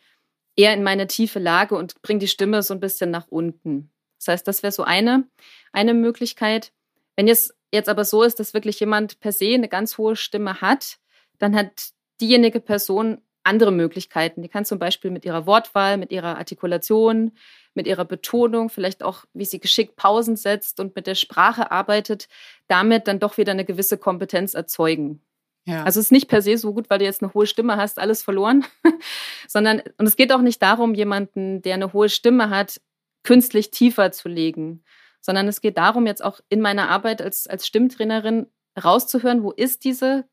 eher 0.57 0.73
in 0.73 0.83
meine 0.83 1.07
tiefe 1.07 1.39
Lage 1.39 1.75
und 1.77 2.01
bringe 2.03 2.21
die 2.21 2.29
Stimme 2.29 2.63
so 2.63 2.75
ein 2.75 2.81
bisschen 2.81 3.11
nach 3.11 3.27
unten. 3.29 3.91
Das 4.19 4.29
heißt, 4.29 4.47
das 4.47 4.63
wäre 4.63 4.73
so 4.73 4.85
eine, 4.85 5.27
eine 5.73 5.95
Möglichkeit. 5.95 6.73
Wenn 7.17 7.29
es 7.29 7.55
jetzt 7.73 7.89
aber 7.89 8.05
so 8.05 8.23
ist, 8.23 8.41
dass 8.41 8.55
wirklich 8.55 8.81
jemand 8.81 9.21
per 9.21 9.33
se 9.33 9.55
eine 9.55 9.69
ganz 9.69 9.99
hohe 9.99 10.17
Stimme 10.17 10.61
hat, 10.61 10.99
dann 11.39 11.55
hat 11.55 11.91
diejenige 12.21 12.61
Person 12.61 13.19
andere 13.43 13.73
Möglichkeiten. 13.73 14.43
Die 14.43 14.49
kann 14.49 14.65
zum 14.65 14.79
Beispiel 14.79 15.11
mit 15.11 15.25
ihrer 15.25 15.47
Wortwahl, 15.47 15.97
mit 15.97 16.13
ihrer 16.13 16.37
Artikulation, 16.37 17.33
mit 17.75 17.87
ihrer 17.87 18.05
Betonung, 18.05 18.69
vielleicht 18.69 19.03
auch, 19.03 19.25
wie 19.33 19.45
sie 19.45 19.61
geschickt 19.61 19.97
Pausen 19.97 20.37
setzt 20.37 20.81
und 20.81 20.95
mit 20.95 21.07
der 21.07 21.15
Sprache 21.15 21.71
arbeitet, 21.71 22.29
damit 22.69 23.09
dann 23.09 23.19
doch 23.19 23.39
wieder 23.39 23.53
eine 23.53 23.65
gewisse 23.65 23.97
Kompetenz 23.97 24.55
erzeugen. 24.55 25.23
Ja. 25.65 25.85
Also 25.85 26.01
es 26.01 26.07
ist 26.07 26.13
nicht 26.13 26.29
per 26.29 26.43
se 26.43 26.57
so 26.57 26.73
gut, 26.73 26.91
weil 26.91 26.99
du 26.99 27.05
jetzt 27.05 27.23
eine 27.23 27.33
hohe 27.33 27.47
Stimme 27.47 27.77
hast, 27.77 27.99
alles 27.99 28.23
verloren, 28.23 28.65
sondern, 29.49 29.83
und 29.99 30.07
es 30.07 30.17
geht 30.17 30.33
auch 30.33 30.41
nicht 30.41 30.61
darum, 30.63 30.95
jemanden, 30.95 31.63
der 31.63 31.75
eine 31.75 31.93
hohe 31.93 32.09
Stimme 32.09 32.51
hat, 32.51 32.81
künstlich 33.23 33.71
tiefer 33.71 34.13
zu 34.13 34.29
legen, 34.29 34.83
sondern 35.21 35.49
es 35.49 35.61
geht 35.61 35.79
darum, 35.79 36.07
jetzt 36.07 36.25
auch 36.25 36.41
in 36.49 36.61
meiner 36.61 36.89
Arbeit 36.89 37.23
als, 37.23 37.47
als 37.47 37.67
Stimmtrainerin 37.67 38.47
rauszuhören, 38.83 39.43
wo 39.43 39.51
ist 39.51 39.85
diese 39.85 40.25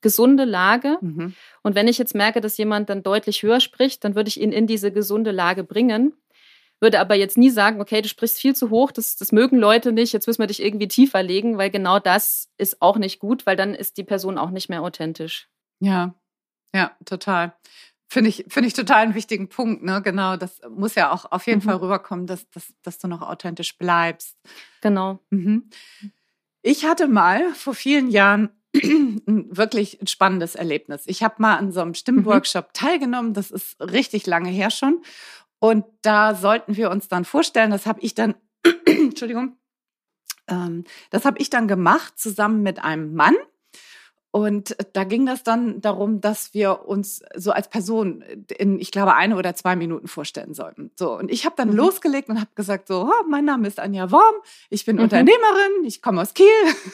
gesunde 0.00 0.44
Lage. 0.44 0.98
Mhm. 1.00 1.34
Und 1.62 1.74
wenn 1.74 1.88
ich 1.88 1.98
jetzt 1.98 2.14
merke, 2.14 2.40
dass 2.40 2.56
jemand 2.56 2.88
dann 2.88 3.02
deutlich 3.02 3.42
höher 3.42 3.60
spricht, 3.60 4.04
dann 4.04 4.14
würde 4.14 4.28
ich 4.28 4.40
ihn 4.40 4.52
in 4.52 4.66
diese 4.66 4.92
gesunde 4.92 5.30
Lage 5.30 5.64
bringen. 5.64 6.14
Würde 6.80 7.00
aber 7.00 7.14
jetzt 7.14 7.36
nie 7.36 7.50
sagen, 7.50 7.80
okay, 7.80 8.00
du 8.00 8.08
sprichst 8.08 8.38
viel 8.38 8.56
zu 8.56 8.70
hoch, 8.70 8.90
das, 8.90 9.16
das 9.16 9.32
mögen 9.32 9.58
Leute 9.58 9.92
nicht, 9.92 10.14
jetzt 10.14 10.26
müssen 10.26 10.40
wir 10.40 10.46
dich 10.46 10.62
irgendwie 10.62 10.88
tiefer 10.88 11.22
legen, 11.22 11.58
weil 11.58 11.70
genau 11.70 11.98
das 11.98 12.48
ist 12.56 12.80
auch 12.80 12.96
nicht 12.96 13.18
gut, 13.18 13.44
weil 13.44 13.56
dann 13.56 13.74
ist 13.74 13.98
die 13.98 14.04
Person 14.04 14.38
auch 14.38 14.48
nicht 14.48 14.70
mehr 14.70 14.82
authentisch. 14.82 15.50
Ja, 15.80 16.14
ja, 16.74 16.96
total. 17.04 17.52
Finde 18.12 18.28
ich, 18.28 18.44
finde 18.48 18.66
ich 18.66 18.74
total 18.74 19.04
einen 19.04 19.14
wichtigen 19.14 19.48
Punkt, 19.48 19.84
ne? 19.84 20.02
Genau, 20.02 20.36
das 20.36 20.60
muss 20.68 20.96
ja 20.96 21.12
auch 21.12 21.30
auf 21.30 21.46
jeden 21.46 21.60
mhm. 21.60 21.64
Fall 21.64 21.76
rüberkommen, 21.76 22.26
dass, 22.26 22.50
dass, 22.50 22.74
dass 22.82 22.98
du 22.98 23.06
noch 23.06 23.22
authentisch 23.22 23.78
bleibst. 23.78 24.36
Genau. 24.80 25.20
Mhm. 25.30 25.70
Ich 26.60 26.84
hatte 26.84 27.06
mal 27.06 27.54
vor 27.54 27.72
vielen 27.72 28.10
Jahren 28.10 28.50
ein 28.74 29.56
wirklich 29.56 30.00
spannendes 30.06 30.56
Erlebnis. 30.56 31.04
Ich 31.06 31.22
habe 31.22 31.36
mal 31.38 31.56
an 31.56 31.70
so 31.70 31.80
einem 31.82 31.94
Stimmworkshop 31.94 32.66
mhm. 32.66 32.72
teilgenommen, 32.72 33.32
das 33.32 33.52
ist 33.52 33.80
richtig 33.80 34.26
lange 34.26 34.50
her 34.50 34.70
schon. 34.70 35.02
Und 35.60 35.84
da 36.02 36.34
sollten 36.34 36.76
wir 36.76 36.90
uns 36.90 37.06
dann 37.06 37.24
vorstellen, 37.24 37.70
das 37.70 37.86
habe 37.86 38.00
ich 38.00 38.16
dann, 38.16 38.34
Entschuldigung, 38.86 39.56
ähm, 40.48 40.82
das 41.10 41.24
habe 41.24 41.38
ich 41.38 41.48
dann 41.48 41.68
gemacht 41.68 42.18
zusammen 42.18 42.64
mit 42.64 42.82
einem 42.82 43.14
Mann. 43.14 43.36
Und 44.32 44.76
da 44.92 45.02
ging 45.02 45.26
das 45.26 45.42
dann 45.42 45.80
darum, 45.80 46.20
dass 46.20 46.54
wir 46.54 46.86
uns 46.86 47.22
so 47.34 47.50
als 47.50 47.68
Person 47.68 48.22
in, 48.56 48.78
ich 48.78 48.92
glaube, 48.92 49.16
eine 49.16 49.36
oder 49.36 49.56
zwei 49.56 49.74
Minuten 49.74 50.06
vorstellen 50.06 50.54
sollten. 50.54 50.92
So, 50.96 51.18
und 51.18 51.32
ich 51.32 51.44
habe 51.46 51.56
dann 51.56 51.70
mhm. 51.70 51.76
losgelegt 51.76 52.28
und 52.28 52.38
habe 52.38 52.50
gesagt, 52.54 52.86
so, 52.86 53.10
oh, 53.10 53.26
mein 53.28 53.44
Name 53.44 53.66
ist 53.66 53.80
Anja 53.80 54.12
Worm, 54.12 54.36
ich 54.68 54.84
bin 54.84 54.96
mhm. 54.96 55.02
Unternehmerin, 55.02 55.84
ich 55.84 56.00
komme 56.00 56.22
aus 56.22 56.32
Kiel. 56.34 56.46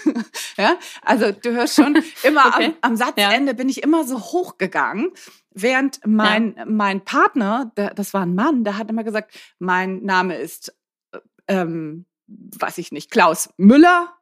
ja, 0.57 0.77
also 1.03 1.31
du 1.31 1.53
hörst 1.53 1.75
schon, 1.77 2.03
immer 2.23 2.47
okay. 2.47 2.75
am, 2.81 2.93
am, 2.93 2.97
Satzende 2.97 3.53
ja. 3.53 3.57
bin 3.57 3.69
ich 3.69 3.83
immer 3.83 4.05
so 4.05 4.19
hochgegangen. 4.19 5.13
Während 5.51 6.01
mein, 6.07 6.55
ja. 6.57 6.65
mein 6.65 7.05
Partner, 7.05 7.71
der, 7.77 7.93
das 7.93 8.15
war 8.15 8.23
ein 8.23 8.35
Mann, 8.35 8.65
der 8.65 8.79
hat 8.79 8.89
immer 8.89 9.05
gesagt, 9.05 9.35
mein 9.59 10.03
Name 10.03 10.37
ist, 10.37 10.75
äh, 11.13 11.19
ähm, 11.49 12.07
weiß 12.27 12.79
ich 12.79 12.93
nicht, 12.93 13.11
Klaus 13.11 13.51
Müller, 13.59 14.17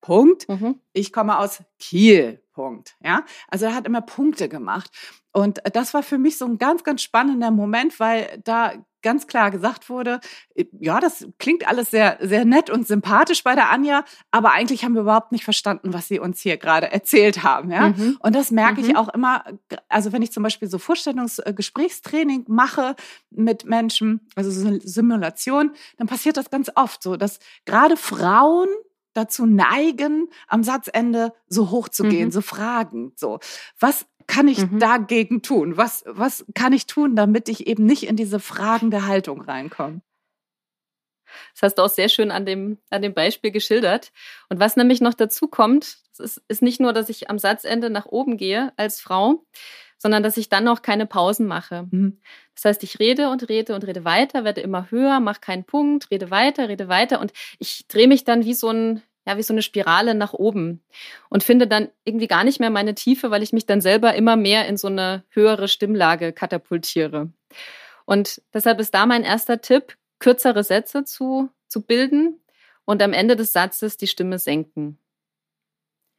Punkt. 0.00 0.48
Mhm. 0.48 0.80
Ich 0.92 1.12
komme 1.12 1.38
aus 1.38 1.62
Kiel. 1.78 2.42
Punkt. 2.60 2.96
Ja, 3.02 3.24
also 3.48 3.66
er 3.66 3.74
hat 3.74 3.86
immer 3.86 4.02
Punkte 4.02 4.48
gemacht. 4.48 4.90
Und 5.32 5.60
das 5.72 5.94
war 5.94 6.02
für 6.02 6.18
mich 6.18 6.38
so 6.38 6.44
ein 6.44 6.58
ganz, 6.58 6.84
ganz 6.84 7.02
spannender 7.02 7.50
Moment, 7.50 8.00
weil 8.00 8.40
da 8.44 8.74
ganz 9.02 9.26
klar 9.26 9.50
gesagt 9.50 9.88
wurde, 9.88 10.20
äh, 10.54 10.66
ja, 10.78 11.00
das 11.00 11.26
klingt 11.38 11.66
alles 11.66 11.90
sehr, 11.90 12.18
sehr 12.20 12.44
nett 12.44 12.70
und 12.70 12.86
sympathisch 12.86 13.42
bei 13.42 13.54
der 13.54 13.70
Anja, 13.70 14.04
aber 14.30 14.52
eigentlich 14.52 14.84
haben 14.84 14.94
wir 14.94 15.02
überhaupt 15.02 15.32
nicht 15.32 15.44
verstanden, 15.44 15.92
was 15.92 16.08
sie 16.08 16.18
uns 16.18 16.40
hier 16.40 16.56
gerade 16.56 16.90
erzählt 16.92 17.42
haben. 17.42 17.70
Ja? 17.70 17.88
Mhm. 17.88 18.18
Und 18.20 18.34
das 18.34 18.50
merke 18.50 18.82
mhm. 18.82 18.90
ich 18.90 18.96
auch 18.96 19.08
immer, 19.08 19.44
also 19.88 20.12
wenn 20.12 20.22
ich 20.22 20.32
zum 20.32 20.42
Beispiel 20.42 20.68
so 20.68 20.78
Vorstellungsgesprächstraining 20.78 22.44
mache 22.48 22.94
mit 23.30 23.64
Menschen, 23.64 24.20
also 24.34 24.50
so 24.50 24.66
eine 24.66 24.80
Simulation, 24.80 25.72
dann 25.96 26.06
passiert 26.06 26.36
das 26.36 26.50
ganz 26.50 26.70
oft 26.74 27.02
so, 27.02 27.16
dass 27.16 27.38
gerade 27.64 27.96
Frauen 27.96 28.68
dazu 29.12 29.46
neigen, 29.46 30.28
am 30.46 30.62
Satzende 30.62 31.32
so 31.48 31.70
hoch 31.70 31.88
zu 31.88 32.04
gehen, 32.04 32.26
mhm. 32.26 32.32
so 32.32 32.40
fragen, 32.40 33.12
so. 33.16 33.38
Was 33.78 34.06
kann 34.26 34.48
ich 34.48 34.70
mhm. 34.70 34.78
dagegen 34.78 35.42
tun? 35.42 35.76
Was, 35.76 36.04
was 36.06 36.44
kann 36.54 36.72
ich 36.72 36.86
tun, 36.86 37.16
damit 37.16 37.48
ich 37.48 37.66
eben 37.66 37.84
nicht 37.84 38.04
in 38.04 38.16
diese 38.16 38.38
fragende 38.40 39.06
Haltung 39.06 39.40
reinkomme? 39.40 40.02
Das 41.54 41.62
hast 41.62 41.74
du 41.76 41.82
auch 41.82 41.88
sehr 41.88 42.08
schön 42.08 42.30
an 42.30 42.46
dem, 42.46 42.78
an 42.90 43.02
dem 43.02 43.14
Beispiel 43.14 43.50
geschildert. 43.50 44.12
Und 44.48 44.60
was 44.60 44.76
nämlich 44.76 45.00
noch 45.00 45.14
dazu 45.14 45.48
kommt, 45.48 45.98
ist, 46.18 46.42
ist 46.48 46.62
nicht 46.62 46.80
nur, 46.80 46.92
dass 46.92 47.08
ich 47.08 47.30
am 47.30 47.38
Satzende 47.38 47.90
nach 47.90 48.06
oben 48.06 48.36
gehe 48.36 48.72
als 48.76 49.00
Frau, 49.00 49.44
sondern 50.00 50.22
dass 50.22 50.38
ich 50.38 50.48
dann 50.48 50.64
noch 50.64 50.82
keine 50.82 51.06
Pausen 51.06 51.46
mache. 51.46 51.86
Mhm. 51.90 52.18
Das 52.54 52.64
heißt, 52.64 52.82
ich 52.82 52.98
rede 52.98 53.28
und 53.28 53.48
rede 53.48 53.74
und 53.74 53.86
rede 53.86 54.04
weiter, 54.04 54.44
werde 54.44 54.62
immer 54.62 54.90
höher, 54.90 55.20
mache 55.20 55.40
keinen 55.40 55.64
Punkt, 55.64 56.10
rede 56.10 56.30
weiter, 56.30 56.68
rede 56.68 56.88
weiter 56.88 57.20
und 57.20 57.32
ich 57.58 57.86
drehe 57.86 58.08
mich 58.08 58.24
dann 58.24 58.44
wie 58.44 58.54
so 58.54 58.70
ein 58.70 59.02
ja, 59.26 59.36
wie 59.36 59.42
so 59.42 59.52
eine 59.52 59.60
Spirale 59.60 60.14
nach 60.14 60.32
oben 60.32 60.82
und 61.28 61.44
finde 61.44 61.66
dann 61.66 61.88
irgendwie 62.04 62.26
gar 62.26 62.42
nicht 62.42 62.58
mehr 62.58 62.70
meine 62.70 62.94
Tiefe, 62.94 63.30
weil 63.30 63.42
ich 63.42 63.52
mich 63.52 63.66
dann 63.66 63.82
selber 63.82 64.14
immer 64.14 64.34
mehr 64.34 64.66
in 64.66 64.78
so 64.78 64.88
eine 64.88 65.24
höhere 65.28 65.68
Stimmlage 65.68 66.32
katapultiere. 66.32 67.30
Und 68.06 68.40
deshalb 68.54 68.80
ist 68.80 68.94
da 68.94 69.04
mein 69.04 69.22
erster 69.22 69.60
Tipp, 69.60 69.98
kürzere 70.20 70.64
Sätze 70.64 71.04
zu, 71.04 71.50
zu 71.68 71.82
bilden 71.82 72.40
und 72.86 73.02
am 73.02 73.12
Ende 73.12 73.36
des 73.36 73.52
Satzes 73.52 73.98
die 73.98 74.06
Stimme 74.06 74.38
senken. 74.38 74.98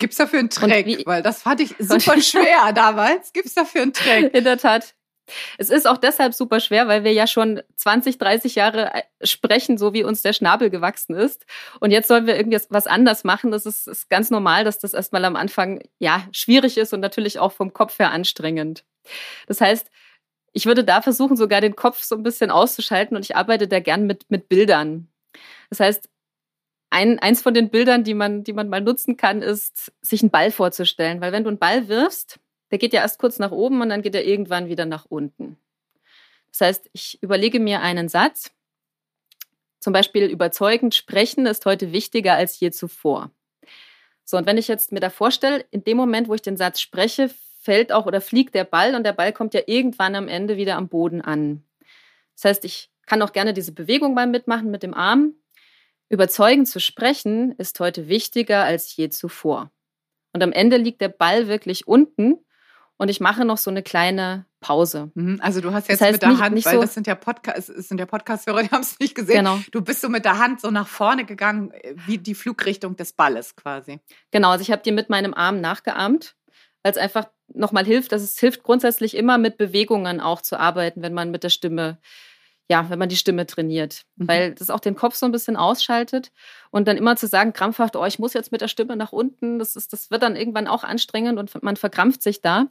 Gibt 0.01 0.13
es 0.13 0.17
dafür 0.17 0.39
einen 0.39 0.49
Trick? 0.49 0.85
Wie, 0.87 1.05
Weil 1.05 1.21
das 1.21 1.43
fand 1.43 1.61
ich 1.61 1.75
super 1.79 2.19
schwer 2.19 2.73
damals. 2.73 3.33
Gibt 3.33 3.45
es 3.45 3.53
dafür 3.53 3.83
einen 3.83 3.93
Trick? 3.93 4.33
In 4.33 4.43
der 4.43 4.57
Tat. 4.57 4.95
Es 5.59 5.69
ist 5.69 5.87
auch 5.87 5.97
deshalb 5.97 6.33
super 6.33 6.59
schwer, 6.59 6.87
weil 6.87 7.03
wir 7.03 7.13
ja 7.13 7.27
schon 7.27 7.61
20, 7.75 8.17
30 8.17 8.55
Jahre 8.55 8.93
äh, 8.95 9.03
sprechen, 9.25 9.77
so 9.77 9.93
wie 9.93 10.03
uns 10.03 10.23
der 10.23 10.33
Schnabel 10.33 10.71
gewachsen 10.71 11.15
ist. 11.15 11.45
Und 11.79 11.91
jetzt 11.91 12.07
sollen 12.07 12.25
wir 12.25 12.35
irgendwie 12.35 12.59
was 12.69 12.87
anders 12.87 13.23
machen. 13.23 13.51
Das 13.51 13.67
ist, 13.67 13.87
ist 13.87 14.09
ganz 14.09 14.31
normal, 14.31 14.63
dass 14.63 14.79
das 14.79 14.93
erstmal 14.93 15.23
am 15.23 15.35
Anfang 15.35 15.83
ja 15.99 16.27
schwierig 16.31 16.77
ist 16.79 16.93
und 16.93 16.99
natürlich 16.99 17.37
auch 17.37 17.51
vom 17.51 17.71
Kopf 17.71 17.99
her 17.99 18.11
anstrengend. 18.11 18.83
Das 19.45 19.61
heißt, 19.61 19.91
ich 20.53 20.65
würde 20.65 20.83
da 20.83 21.03
versuchen, 21.03 21.37
sogar 21.37 21.61
den 21.61 21.75
Kopf 21.75 22.01
so 22.03 22.15
ein 22.15 22.23
bisschen 22.23 22.49
auszuschalten 22.49 23.15
und 23.15 23.23
ich 23.23 23.35
arbeite 23.35 23.67
da 23.67 23.79
gern 23.79 24.07
mit, 24.07 24.25
mit 24.29 24.49
Bildern. 24.49 25.07
Das 25.69 25.79
heißt, 25.79 26.09
ein, 26.91 27.19
eins 27.19 27.41
von 27.41 27.53
den 27.53 27.69
Bildern, 27.69 28.03
die 28.03 28.13
man, 28.13 28.43
die 28.43 28.53
man 28.53 28.69
mal 28.69 28.81
nutzen 28.81 29.17
kann, 29.17 29.41
ist, 29.41 29.91
sich 30.01 30.21
einen 30.21 30.29
Ball 30.29 30.51
vorzustellen. 30.51 31.21
Weil 31.21 31.31
wenn 31.31 31.43
du 31.43 31.49
einen 31.49 31.57
Ball 31.57 31.87
wirfst, 31.87 32.39
der 32.69 32.77
geht 32.77 32.93
ja 32.93 33.01
erst 33.01 33.17
kurz 33.17 33.39
nach 33.39 33.51
oben 33.51 33.81
und 33.81 33.89
dann 33.89 34.01
geht 34.01 34.13
er 34.13 34.25
irgendwann 34.25 34.67
wieder 34.67 34.85
nach 34.85 35.05
unten. 35.05 35.57
Das 36.51 36.61
heißt, 36.61 36.89
ich 36.91 37.17
überlege 37.23 37.59
mir 37.59 37.81
einen 37.81 38.09
Satz. 38.09 38.51
Zum 39.79 39.93
Beispiel 39.93 40.25
überzeugend 40.25 40.93
sprechen 40.93 41.45
ist 41.45 41.65
heute 41.65 41.91
wichtiger 41.93 42.35
als 42.35 42.59
je 42.59 42.71
zuvor. 42.71 43.31
So, 44.25 44.37
und 44.37 44.45
wenn 44.45 44.57
ich 44.57 44.67
jetzt 44.67 44.91
mir 44.91 44.99
da 44.99 45.09
vorstelle, 45.09 45.65
in 45.71 45.83
dem 45.83 45.97
Moment, 45.97 46.27
wo 46.27 46.35
ich 46.35 46.41
den 46.41 46.57
Satz 46.57 46.81
spreche, 46.81 47.31
fällt 47.59 47.91
auch 47.91 48.05
oder 48.05 48.21
fliegt 48.21 48.53
der 48.53 48.65
Ball 48.65 48.95
und 48.95 49.03
der 49.03 49.13
Ball 49.13 49.31
kommt 49.31 49.53
ja 49.53 49.61
irgendwann 49.65 50.15
am 50.15 50.27
Ende 50.27 50.57
wieder 50.57 50.75
am 50.75 50.89
Boden 50.89 51.21
an. 51.21 51.63
Das 52.35 52.45
heißt, 52.45 52.65
ich 52.65 52.89
kann 53.05 53.21
auch 53.21 53.33
gerne 53.33 53.53
diese 53.53 53.71
Bewegung 53.71 54.13
mal 54.13 54.27
mitmachen 54.27 54.71
mit 54.71 54.83
dem 54.83 54.93
Arm. 54.93 55.35
Überzeugend 56.11 56.67
zu 56.67 56.81
sprechen 56.81 57.53
ist 57.53 57.79
heute 57.79 58.09
wichtiger 58.09 58.65
als 58.65 58.93
je 58.95 59.09
zuvor. 59.09 59.71
Und 60.33 60.43
am 60.43 60.51
Ende 60.51 60.75
liegt 60.75 60.99
der 60.99 61.07
Ball 61.07 61.47
wirklich 61.47 61.87
unten 61.87 62.35
und 62.97 63.07
ich 63.07 63.21
mache 63.21 63.45
noch 63.45 63.57
so 63.57 63.71
eine 63.71 63.81
kleine 63.81 64.45
Pause. 64.59 65.09
Mhm, 65.15 65.39
also 65.41 65.61
du 65.61 65.71
hast 65.71 65.87
jetzt 65.87 66.01
das 66.01 66.07
heißt 66.07 66.13
mit 66.15 66.21
der 66.21 66.29
nicht, 66.29 66.41
Hand, 66.41 66.55
nicht 66.55 66.65
weil 66.65 66.75
so 66.75 66.81
das 66.81 66.93
sind 66.93 67.07
ja 67.07 67.15
Podcast, 67.15 67.69
es 67.69 67.87
sind 67.87 67.97
ja 67.97 68.05
Podcast-Hörer, 68.05 68.63
die 68.63 68.71
haben 68.71 68.81
es 68.81 68.99
nicht 68.99 69.15
gesehen. 69.15 69.37
Genau. 69.37 69.59
Du 69.71 69.81
bist 69.81 70.01
so 70.01 70.09
mit 70.09 70.25
der 70.25 70.37
Hand 70.37 70.59
so 70.59 70.69
nach 70.69 70.87
vorne 70.87 71.23
gegangen, 71.23 71.71
wie 72.05 72.17
die 72.17 72.35
Flugrichtung 72.35 72.97
des 72.97 73.13
Balles 73.13 73.55
quasi. 73.55 74.01
Genau, 74.31 74.49
also 74.49 74.63
ich 74.63 74.71
habe 74.71 74.83
dir 74.83 74.91
mit 74.93 75.09
meinem 75.09 75.33
Arm 75.33 75.61
nachgeahmt, 75.61 76.35
weil 76.83 76.91
es 76.91 76.97
einfach 76.97 77.29
nochmal 77.47 77.85
hilft, 77.85 78.11
dass 78.11 78.21
es 78.21 78.37
hilft 78.37 78.63
grundsätzlich 78.63 79.15
immer 79.15 79.37
mit 79.37 79.57
Bewegungen 79.57 80.19
auch 80.19 80.41
zu 80.41 80.59
arbeiten, 80.59 81.01
wenn 81.01 81.13
man 81.13 81.31
mit 81.31 81.43
der 81.43 81.49
Stimme 81.49 81.99
ja, 82.71 82.89
wenn 82.89 82.99
man 82.99 83.09
die 83.09 83.17
Stimme 83.17 83.45
trainiert, 83.45 84.03
mhm. 84.15 84.29
weil 84.29 84.53
das 84.55 84.69
auch 84.69 84.79
den 84.79 84.95
Kopf 84.95 85.15
so 85.15 85.25
ein 85.25 85.33
bisschen 85.33 85.57
ausschaltet 85.57 86.31
und 86.69 86.87
dann 86.87 86.95
immer 86.95 87.17
zu 87.17 87.27
sagen, 87.27 87.51
krampfhaft, 87.51 87.97
oh, 87.97 88.05
ich 88.05 88.17
muss 88.17 88.33
jetzt 88.33 88.53
mit 88.53 88.61
der 88.61 88.69
Stimme 88.69 88.95
nach 88.95 89.11
unten, 89.11 89.59
das 89.59 89.75
ist, 89.75 89.91
das 89.91 90.09
wird 90.09 90.23
dann 90.23 90.37
irgendwann 90.37 90.67
auch 90.67 90.85
anstrengend 90.85 91.37
und 91.37 91.61
man 91.63 91.75
verkrampft 91.75 92.23
sich 92.23 92.39
da. 92.39 92.67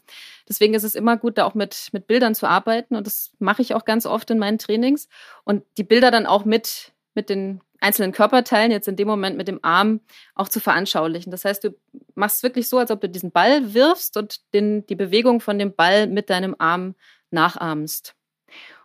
Deswegen 0.48 0.72
ist 0.72 0.84
es 0.84 0.94
immer 0.94 1.18
gut, 1.18 1.36
da 1.36 1.44
auch 1.44 1.52
mit, 1.52 1.90
mit 1.92 2.06
Bildern 2.06 2.34
zu 2.34 2.48
arbeiten 2.48 2.96
und 2.96 3.06
das 3.06 3.32
mache 3.40 3.60
ich 3.60 3.74
auch 3.74 3.84
ganz 3.84 4.06
oft 4.06 4.30
in 4.30 4.38
meinen 4.38 4.56
Trainings 4.56 5.06
und 5.44 5.64
die 5.76 5.84
Bilder 5.84 6.10
dann 6.10 6.24
auch 6.24 6.46
mit, 6.46 6.92
mit 7.12 7.28
den 7.28 7.60
einzelnen 7.82 8.12
Körperteilen, 8.12 8.70
jetzt 8.72 8.88
in 8.88 8.96
dem 8.96 9.06
Moment 9.06 9.36
mit 9.36 9.48
dem 9.48 9.60
Arm, 9.62 10.00
auch 10.34 10.48
zu 10.48 10.60
veranschaulichen. 10.60 11.30
Das 11.30 11.44
heißt, 11.44 11.62
du 11.62 11.76
machst 12.14 12.42
wirklich 12.42 12.70
so, 12.70 12.78
als 12.78 12.90
ob 12.90 13.02
du 13.02 13.08
diesen 13.10 13.32
Ball 13.32 13.74
wirfst 13.74 14.16
und 14.16 14.40
den, 14.54 14.86
die 14.86 14.96
Bewegung 14.96 15.40
von 15.40 15.58
dem 15.58 15.74
Ball 15.74 16.06
mit 16.06 16.30
deinem 16.30 16.56
Arm 16.58 16.94
nachahmst. 17.30 18.14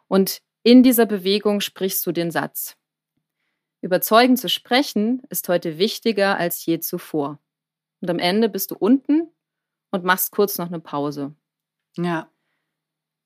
Und 0.10 0.42
in 0.66 0.82
dieser 0.82 1.06
Bewegung 1.06 1.62
sprichst 1.62 2.04
du 2.08 2.12
den 2.12 2.32
Satz. 2.32 2.76
Überzeugend 3.82 4.40
zu 4.40 4.50
sprechen 4.50 5.22
ist 5.30 5.48
heute 5.48 5.78
wichtiger 5.78 6.38
als 6.38 6.66
je 6.66 6.80
zuvor. 6.80 7.38
Und 8.02 8.10
am 8.10 8.18
Ende 8.18 8.50
bist 8.50 8.72
du 8.72 8.76
unten 8.76 9.30
und 9.92 10.04
machst 10.04 10.32
kurz 10.32 10.58
noch 10.58 10.66
eine 10.66 10.80
Pause. 10.80 11.36
Ja. 11.98 12.32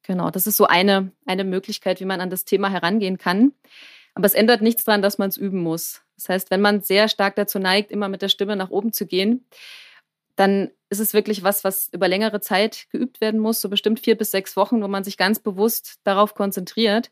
Genau, 0.03 0.29
das 0.31 0.47
ist 0.47 0.57
so 0.57 0.65
eine, 0.65 1.13
eine 1.25 1.45
Möglichkeit, 1.45 2.01
wie 2.01 2.05
man 2.05 2.19
an 2.19 2.29
das 2.29 2.43
Thema 2.43 2.69
herangehen 2.69 3.17
kann. 3.17 3.53
Aber 4.15 4.25
es 4.25 4.33
ändert 4.33 4.61
nichts 4.61 4.83
daran, 4.83 5.01
dass 5.01 5.17
man 5.17 5.29
es 5.29 5.37
üben 5.37 5.63
muss. 5.63 6.01
Das 6.17 6.27
heißt, 6.27 6.51
wenn 6.51 6.59
man 6.59 6.81
sehr 6.81 7.07
stark 7.07 7.37
dazu 7.37 7.57
neigt, 7.57 7.89
immer 7.89 8.09
mit 8.09 8.21
der 8.21 8.27
Stimme 8.27 8.57
nach 8.57 8.69
oben 8.69 8.91
zu 8.91 9.05
gehen, 9.05 9.45
dann 10.35 10.71
ist 10.89 10.99
es 10.99 11.13
wirklich 11.13 11.43
was, 11.43 11.63
was 11.63 11.87
über 11.93 12.09
längere 12.09 12.41
Zeit 12.41 12.87
geübt 12.89 13.21
werden 13.21 13.39
muss, 13.39 13.61
so 13.61 13.69
bestimmt 13.69 14.01
vier 14.01 14.17
bis 14.17 14.31
sechs 14.31 14.57
Wochen, 14.57 14.81
wo 14.83 14.89
man 14.89 15.05
sich 15.05 15.15
ganz 15.15 15.39
bewusst 15.39 16.01
darauf 16.03 16.33
konzentriert. 16.33 17.11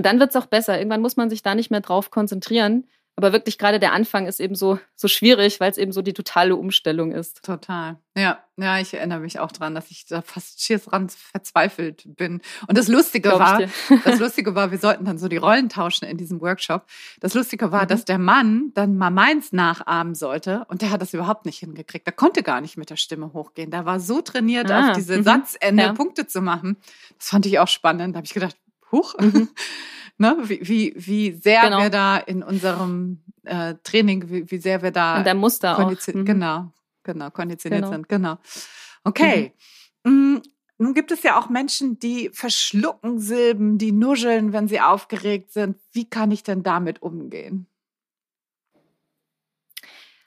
Und 0.00 0.06
dann 0.06 0.18
wird 0.18 0.30
es 0.30 0.36
auch 0.36 0.46
besser. 0.46 0.78
Irgendwann 0.78 1.02
muss 1.02 1.18
man 1.18 1.28
sich 1.28 1.42
da 1.42 1.54
nicht 1.54 1.70
mehr 1.70 1.82
drauf 1.82 2.10
konzentrieren, 2.10 2.86
aber 3.16 3.34
wirklich 3.34 3.58
gerade 3.58 3.78
der 3.78 3.92
Anfang 3.92 4.26
ist 4.26 4.40
eben 4.40 4.54
so, 4.54 4.78
so 4.94 5.06
schwierig, 5.06 5.60
weil 5.60 5.70
es 5.70 5.76
eben 5.76 5.92
so 5.92 6.00
die 6.00 6.14
totale 6.14 6.56
Umstellung 6.56 7.12
ist. 7.12 7.44
Total. 7.44 7.98
Ja, 8.16 8.42
ja, 8.56 8.80
ich 8.80 8.94
erinnere 8.94 9.20
mich 9.20 9.38
auch 9.38 9.52
dran, 9.52 9.74
dass 9.74 9.90
ich 9.90 10.06
da 10.06 10.22
fast 10.22 10.62
schier 10.62 10.78
dran 10.78 11.10
verzweifelt 11.10 12.04
bin. 12.06 12.40
Und 12.66 12.78
das 12.78 12.88
Lustige 12.88 13.28
war, 13.32 13.60
das 14.06 14.20
Lustige 14.20 14.54
war, 14.54 14.70
wir 14.70 14.78
sollten 14.78 15.04
dann 15.04 15.18
so 15.18 15.28
die 15.28 15.36
Rollen 15.36 15.68
tauschen 15.68 16.06
in 16.06 16.16
diesem 16.16 16.40
Workshop. 16.40 16.86
Das 17.20 17.34
Lustige 17.34 17.70
war, 17.70 17.82
mhm. 17.82 17.88
dass 17.88 18.06
der 18.06 18.16
Mann 18.16 18.70
dann 18.72 18.96
mal 18.96 19.10
meins 19.10 19.52
nachahmen 19.52 20.14
sollte 20.14 20.64
und 20.68 20.80
der 20.80 20.88
hat 20.88 21.02
das 21.02 21.12
überhaupt 21.12 21.44
nicht 21.44 21.58
hingekriegt. 21.58 22.06
Der 22.06 22.14
konnte 22.14 22.42
gar 22.42 22.62
nicht 22.62 22.78
mit 22.78 22.88
der 22.88 22.96
Stimme 22.96 23.34
hochgehen. 23.34 23.70
Der 23.70 23.84
war 23.84 24.00
so 24.00 24.22
trainiert, 24.22 24.70
ah, 24.70 24.92
auf 24.92 24.96
diese 24.96 25.18
mhm. 25.18 25.24
Satzende 25.24 25.82
ja. 25.82 25.92
Punkte 25.92 26.26
zu 26.26 26.40
machen. 26.40 26.78
Das 27.18 27.28
fand 27.28 27.44
ich 27.44 27.58
auch 27.58 27.68
spannend. 27.68 28.14
Da 28.14 28.16
habe 28.16 28.24
ich 28.24 28.32
gedacht, 28.32 28.56
huch. 28.92 29.14
Mhm. 29.18 29.48
ne, 30.18 30.36
wie, 30.42 30.60
wie, 30.62 30.94
wie 30.96 31.32
sehr 31.32 31.62
genau. 31.62 31.82
wir 31.82 31.90
da 31.90 32.16
in 32.18 32.42
unserem 32.42 33.22
äh, 33.44 33.74
Training, 33.82 34.30
wie, 34.30 34.50
wie 34.50 34.58
sehr 34.58 34.82
wir 34.82 34.90
da. 34.90 35.18
Und 35.18 35.26
der 35.26 35.34
Muster 35.34 35.78
auch. 35.78 35.90
Mhm. 35.90 36.24
Genau, 36.24 36.72
genau, 37.02 37.30
konditioniert 37.30 37.82
genau. 37.82 37.92
sind, 37.92 38.08
genau. 38.08 38.38
Okay. 39.04 39.52
Mhm. 40.04 40.42
Nun 40.78 40.94
gibt 40.94 41.10
es 41.10 41.22
ja 41.22 41.38
auch 41.38 41.50
Menschen, 41.50 41.98
die 41.98 42.30
verschlucken 42.32 43.18
Silben, 43.18 43.76
die 43.76 43.92
nuscheln, 43.92 44.54
wenn 44.54 44.66
sie 44.66 44.80
aufgeregt 44.80 45.52
sind. 45.52 45.76
Wie 45.92 46.08
kann 46.08 46.30
ich 46.30 46.42
denn 46.42 46.62
damit 46.62 47.02
umgehen? 47.02 47.66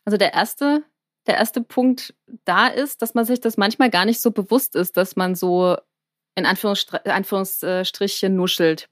Also 0.06 0.18
der 0.18 0.34
erste, 0.34 0.84
der 1.26 1.38
erste 1.38 1.62
Punkt 1.62 2.14
da 2.46 2.68
ist, 2.68 3.02
dass 3.02 3.16
man 3.16 3.26
sich 3.26 3.40
das 3.42 3.58
manchmal 3.58 3.90
gar 3.90 4.06
nicht 4.06 4.22
so 4.22 4.30
bewusst 4.30 4.76
ist, 4.76 4.96
dass 4.96 5.16
man 5.16 5.34
so 5.34 5.76
in 6.36 6.46
Anführungsstrichen 6.46 8.36
nuschelt. 8.36 8.90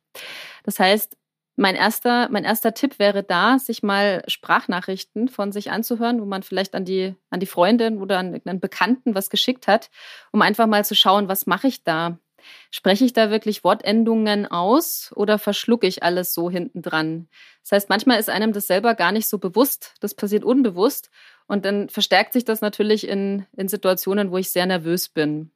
Das 0.63 0.79
heißt, 0.79 1.17
mein 1.57 1.75
erster, 1.75 2.29
mein 2.29 2.43
erster 2.43 2.74
Tipp 2.74 2.98
wäre 2.98 3.24
da, 3.24 3.60
sich 3.60 3.83
mal 3.83 4.24
Sprachnachrichten 4.27 5.27
von 5.27 5.51
sich 5.51 5.69
anzuhören, 5.69 6.21
wo 6.21 6.25
man 6.25 6.43
vielleicht 6.43 6.74
an 6.75 6.86
die, 6.86 7.15
an 7.29 7.39
die 7.39 7.45
Freundin 7.45 8.00
oder 8.00 8.19
an 8.19 8.41
einen 8.45 8.60
Bekannten 8.60 9.15
was 9.15 9.29
geschickt 9.29 9.67
hat, 9.67 9.89
um 10.31 10.41
einfach 10.41 10.65
mal 10.65 10.86
zu 10.86 10.95
schauen, 10.95 11.27
was 11.27 11.45
mache 11.45 11.67
ich 11.67 11.83
da? 11.83 12.17
Spreche 12.71 13.05
ich 13.05 13.13
da 13.13 13.29
wirklich 13.29 13.63
Wortendungen 13.63 14.48
aus 14.48 15.12
oder 15.15 15.38
verschlucke 15.38 15.86
ich 15.86 16.01
alles 16.01 16.33
so 16.33 16.50
hinten 16.50 16.81
dran? 16.81 17.27
Das 17.62 17.74
heißt, 17.74 17.89
manchmal 17.89 18.19
ist 18.19 18.29
einem 18.29 18.53
das 18.53 18.65
selber 18.65 18.95
gar 18.95 19.12
nicht 19.12 19.27
so 19.27 19.38
bewusst. 19.38 19.93
Das 20.00 20.15
passiert 20.15 20.43
unbewusst. 20.43 21.12
Und 21.48 21.65
dann 21.65 21.89
verstärkt 21.89 22.33
sich 22.33 22.45
das 22.45 22.62
natürlich 22.62 23.07
in, 23.07 23.45
in 23.55 23.67
Situationen, 23.67 24.31
wo 24.31 24.38
ich 24.38 24.51
sehr 24.51 24.65
nervös 24.65 25.10
bin. 25.10 25.51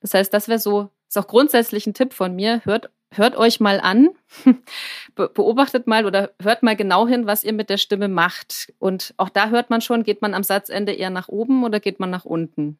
Das 0.00 0.14
heißt, 0.14 0.34
das 0.34 0.48
wäre 0.48 0.58
so, 0.58 0.90
ist 1.14 1.22
auch 1.22 1.28
grundsätzlich 1.28 1.86
ein 1.86 1.94
Tipp 1.94 2.12
von 2.12 2.34
mir. 2.34 2.60
Hört 2.64 2.90
hört 3.18 3.36
euch 3.36 3.60
mal 3.60 3.80
an, 3.80 4.08
beobachtet 5.14 5.86
mal 5.86 6.06
oder 6.06 6.32
hört 6.42 6.62
mal 6.62 6.76
genau 6.76 7.06
hin, 7.06 7.26
was 7.26 7.44
ihr 7.44 7.52
mit 7.52 7.70
der 7.70 7.76
Stimme 7.76 8.08
macht. 8.08 8.72
Und 8.78 9.14
auch 9.16 9.28
da 9.28 9.50
hört 9.50 9.70
man 9.70 9.80
schon, 9.80 10.02
geht 10.02 10.22
man 10.22 10.34
am 10.34 10.42
Satzende 10.42 10.92
eher 10.92 11.10
nach 11.10 11.28
oben 11.28 11.64
oder 11.64 11.80
geht 11.80 12.00
man 12.00 12.10
nach 12.10 12.24
unten? 12.24 12.78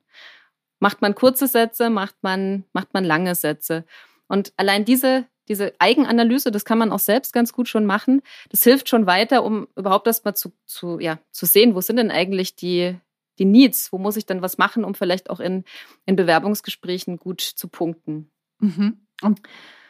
Macht 0.80 1.02
man 1.02 1.14
kurze 1.14 1.46
Sätze, 1.46 1.90
macht 1.90 2.16
man, 2.22 2.64
macht 2.72 2.92
man 2.94 3.04
lange 3.04 3.34
Sätze? 3.34 3.84
Und 4.26 4.52
allein 4.56 4.84
diese, 4.84 5.24
diese 5.48 5.72
Eigenanalyse, 5.78 6.50
das 6.50 6.64
kann 6.64 6.78
man 6.78 6.92
auch 6.92 6.98
selbst 6.98 7.32
ganz 7.32 7.52
gut 7.52 7.68
schon 7.68 7.86
machen. 7.86 8.22
Das 8.50 8.62
hilft 8.62 8.88
schon 8.88 9.06
weiter, 9.06 9.44
um 9.44 9.68
überhaupt 9.76 10.06
erstmal 10.06 10.34
zu, 10.34 10.52
zu, 10.66 10.98
ja, 10.98 11.18
zu 11.30 11.46
sehen, 11.46 11.74
wo 11.74 11.80
sind 11.80 11.96
denn 11.96 12.10
eigentlich 12.10 12.56
die, 12.56 12.96
die 13.38 13.44
Needs? 13.44 13.92
Wo 13.92 13.98
muss 13.98 14.16
ich 14.16 14.26
denn 14.26 14.42
was 14.42 14.58
machen, 14.58 14.84
um 14.84 14.94
vielleicht 14.94 15.30
auch 15.30 15.40
in, 15.40 15.64
in 16.06 16.16
Bewerbungsgesprächen 16.16 17.18
gut 17.18 17.40
zu 17.40 17.68
punkten? 17.68 18.30
Mhm. 18.58 19.06
Und, 19.22 19.40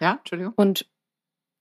ja, 0.00 0.14
Entschuldigung. 0.18 0.54
Und, 0.56 0.86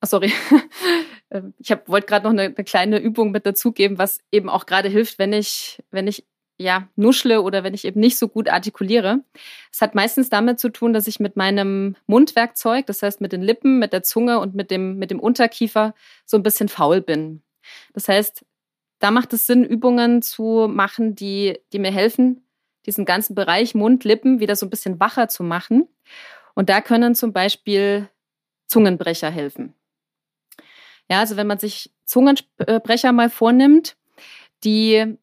oh, 0.02 0.08
sorry, 0.08 0.32
ähm, 1.32 1.54
ich 1.58 1.70
wollte 1.88 2.08
gerade 2.08 2.24
noch 2.26 2.32
eine, 2.32 2.44
eine, 2.44 2.64
kleine 2.64 3.00
Übung 3.00 3.32
mit 3.32 3.46
dazugeben, 3.46 3.98
was 3.98 4.20
eben 4.32 4.50
auch 4.50 4.66
gerade 4.66 4.90
hilft, 4.90 5.20
wenn 5.20 5.34
ich, 5.34 5.82
wenn 5.92 6.08
ich 6.08 6.26
ja, 6.58 6.88
nuschle 6.96 7.42
oder 7.42 7.64
wenn 7.64 7.74
ich 7.74 7.86
eben 7.86 8.00
nicht 8.00 8.18
so 8.18 8.28
gut 8.28 8.48
artikuliere. 8.48 9.24
Es 9.72 9.82
hat 9.82 9.96
meistens 9.96 10.30
damit 10.30 10.60
zu 10.60 10.70
tun, 10.70 10.94
dass 10.94 11.08
ich 11.08 11.20
mit 11.20 11.36
meinem 11.36 11.96
Mundwerkzeug, 12.06 12.86
das 12.86 13.02
heißt 13.02 13.22
mit 13.22 13.32
den 13.32 13.42
Lippen, 13.42 13.80
mit 13.80 13.92
der 13.92 14.04
Zunge 14.04 14.40
und 14.40 14.54
mit 14.54 14.70
dem, 14.70 14.98
mit 14.98 15.10
dem 15.10 15.20
Unterkiefer 15.20 15.96
so 16.26 16.38
ein 16.38 16.44
bisschen 16.44 16.70
faul 16.70 17.02
bin. 17.02 17.42
Das 17.94 18.08
heißt, 18.08 18.46
da 19.04 19.12
macht 19.12 19.34
es 19.34 19.46
Sinn, 19.46 19.66
Übungen 19.66 20.22
zu 20.22 20.70
machen, 20.72 21.14
die, 21.14 21.60
die 21.74 21.80
mir 21.80 21.92
helfen, 21.92 22.48
diesen 22.86 23.04
ganzen 23.04 23.36
Bereich 23.36 23.76
Mund, 23.76 24.06
Lippen 24.06 24.40
wieder 24.40 24.56
so 24.56 24.66
ein 24.66 24.70
bisschen 24.70 24.98
wacher 24.98 25.28
zu 25.28 25.44
machen. 25.44 25.90
Und 26.54 26.70
da 26.70 26.80
können 26.80 27.14
zum 27.14 27.34
Beispiel 27.34 28.08
Zungenbrecher 28.68 29.30
helfen. 29.30 29.74
Ja, 31.10 31.20
also 31.20 31.36
wenn 31.36 31.48
man 31.48 31.60
sich 31.60 31.92
Zungenbrecher 32.06 33.12
mal 33.12 33.30
vornimmt, 33.30 33.98
die 34.64 35.18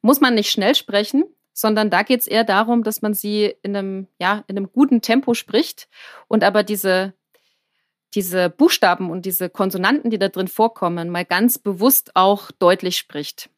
muss 0.00 0.20
man 0.20 0.36
nicht 0.36 0.52
schnell 0.52 0.76
sprechen, 0.76 1.24
sondern 1.52 1.90
da 1.90 2.04
geht 2.04 2.20
es 2.20 2.28
eher 2.28 2.44
darum, 2.44 2.84
dass 2.84 3.02
man 3.02 3.14
sie 3.14 3.52
in 3.62 3.74
einem, 3.74 4.06
ja, 4.20 4.44
in 4.46 4.56
einem 4.56 4.70
guten 4.70 5.02
Tempo 5.02 5.34
spricht 5.34 5.88
und 6.28 6.44
aber 6.44 6.62
diese, 6.62 7.14
diese 8.14 8.50
Buchstaben 8.50 9.10
und 9.10 9.26
diese 9.26 9.50
Konsonanten, 9.50 10.10
die 10.10 10.18
da 10.18 10.28
drin 10.28 10.48
vorkommen, 10.48 11.10
mal 11.10 11.24
ganz 11.24 11.58
bewusst 11.58 12.12
auch 12.14 12.50
deutlich 12.52 12.96
spricht. 12.96 13.50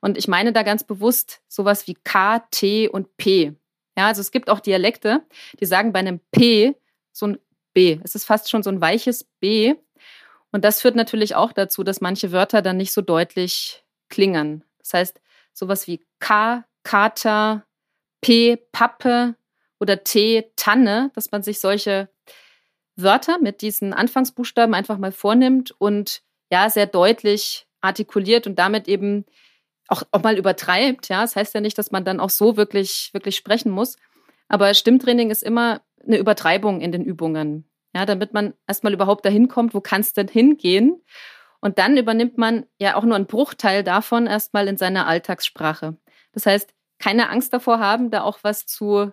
Und 0.00 0.18
ich 0.18 0.28
meine 0.28 0.52
da 0.52 0.62
ganz 0.62 0.84
bewusst 0.84 1.40
sowas 1.48 1.86
wie 1.86 1.94
K, 1.94 2.40
T 2.50 2.88
und 2.88 3.16
P. 3.16 3.54
Ja, 3.96 4.06
also 4.06 4.20
es 4.20 4.30
gibt 4.30 4.50
auch 4.50 4.60
Dialekte, 4.60 5.22
die 5.60 5.66
sagen 5.66 5.92
bei 5.92 6.00
einem 6.00 6.20
P 6.30 6.74
so 7.10 7.26
ein 7.26 7.38
B. 7.72 7.98
Es 8.04 8.14
ist 8.14 8.24
fast 8.24 8.50
schon 8.50 8.62
so 8.62 8.70
ein 8.70 8.80
weiches 8.80 9.24
B. 9.40 9.74
Und 10.50 10.64
das 10.64 10.80
führt 10.80 10.96
natürlich 10.96 11.34
auch 11.34 11.52
dazu, 11.52 11.82
dass 11.82 12.00
manche 12.00 12.32
Wörter 12.32 12.60
dann 12.60 12.76
nicht 12.76 12.92
so 12.92 13.00
deutlich 13.00 13.84
klingen. 14.08 14.64
Das 14.78 14.94
heißt, 14.94 15.20
sowas 15.54 15.86
wie 15.86 16.04
K, 16.20 16.64
Kater, 16.82 17.64
P, 18.20 18.56
Pappe 18.72 19.36
oder 19.80 20.04
T, 20.04 20.50
Tanne, 20.56 21.10
dass 21.14 21.30
man 21.30 21.42
sich 21.42 21.60
solche 21.60 22.08
Wörter 22.96 23.38
mit 23.38 23.62
diesen 23.62 23.92
Anfangsbuchstaben 23.92 24.74
einfach 24.74 24.98
mal 24.98 25.12
vornimmt 25.12 25.74
und 25.78 26.22
ja, 26.50 26.68
sehr 26.68 26.86
deutlich 26.86 27.66
artikuliert 27.80 28.46
und 28.46 28.58
damit 28.58 28.88
eben 28.88 29.24
auch, 29.88 30.02
auch 30.10 30.22
mal 30.22 30.38
übertreibt. 30.38 31.08
Ja, 31.08 31.22
das 31.22 31.36
heißt 31.36 31.54
ja 31.54 31.60
nicht, 31.60 31.78
dass 31.78 31.90
man 31.90 32.04
dann 32.04 32.20
auch 32.20 32.30
so 32.30 32.56
wirklich, 32.56 33.10
wirklich 33.12 33.36
sprechen 33.36 33.70
muss. 33.70 33.96
Aber 34.48 34.72
Stimmtraining 34.74 35.30
ist 35.30 35.42
immer 35.42 35.80
eine 36.04 36.18
Übertreibung 36.18 36.80
in 36.80 36.92
den 36.92 37.04
Übungen. 37.04 37.68
Ja, 37.94 38.06
damit 38.06 38.32
man 38.32 38.54
erstmal 38.66 38.92
überhaupt 38.92 39.24
dahin 39.24 39.48
kommt, 39.48 39.74
wo 39.74 39.80
kann 39.80 40.00
es 40.00 40.12
denn 40.12 40.28
hingehen? 40.28 41.02
Und 41.60 41.78
dann 41.78 41.96
übernimmt 41.96 42.38
man 42.38 42.66
ja 42.78 42.96
auch 42.96 43.04
nur 43.04 43.16
einen 43.16 43.26
Bruchteil 43.26 43.84
davon 43.84 44.26
erstmal 44.26 44.66
in 44.66 44.76
seiner 44.76 45.06
Alltagssprache. 45.06 45.96
Das 46.32 46.46
heißt, 46.46 46.74
keine 46.98 47.28
Angst 47.28 47.52
davor 47.52 47.78
haben, 47.78 48.10
da 48.10 48.22
auch 48.22 48.38
was 48.42 48.66
zu, 48.66 49.12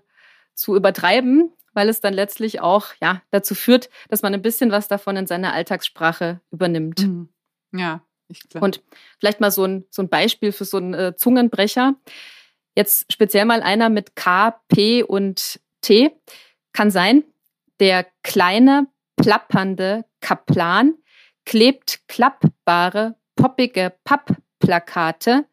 zu 0.54 0.76
übertreiben, 0.76 1.54
weil 1.74 1.90
es 1.90 2.02
dann 2.02 2.14
letztlich 2.14 2.62
auch 2.62 2.88
ja, 3.02 3.22
dazu 3.32 3.56
führt, 3.56 3.90
dass 4.10 4.22
man 4.22 4.34
ein 4.34 4.42
bisschen 4.42 4.72
was 4.72 4.88
davon 4.88 5.16
in 5.16 5.28
seiner 5.28 5.54
Alltagssprache 5.54 6.42
übernimmt. 6.52 7.02
Mhm. 7.02 7.30
Ja, 7.74 8.02
ich 8.28 8.48
glaube. 8.50 8.66
Und 8.66 8.82
vielleicht 9.20 9.40
mal 9.40 9.52
so 9.52 9.66
ein, 9.66 9.86
so 9.90 10.02
ein 10.02 10.10
Beispiel 10.10 10.52
für 10.52 10.66
so 10.66 10.78
einen 10.78 10.94
äh, 10.94 11.16
Zungenbrecher. 11.16 11.96
Jetzt 12.76 13.12
speziell 13.12 13.46
mal 13.46 13.62
einer 13.62 13.90
mit 13.90 14.16
K, 14.16 14.52
P 14.68 15.04
und 15.04 15.60
T. 15.82 16.12
Kann 16.74 16.92
sein, 16.92 17.24
der 17.80 18.06
kleine, 18.24 18.88
plappernde 19.16 20.06
Kaplan 20.22 20.96
klebt 21.46 22.02
klappbare, 22.08 23.16
poppige 23.36 23.94
Pappplakate 24.04 25.46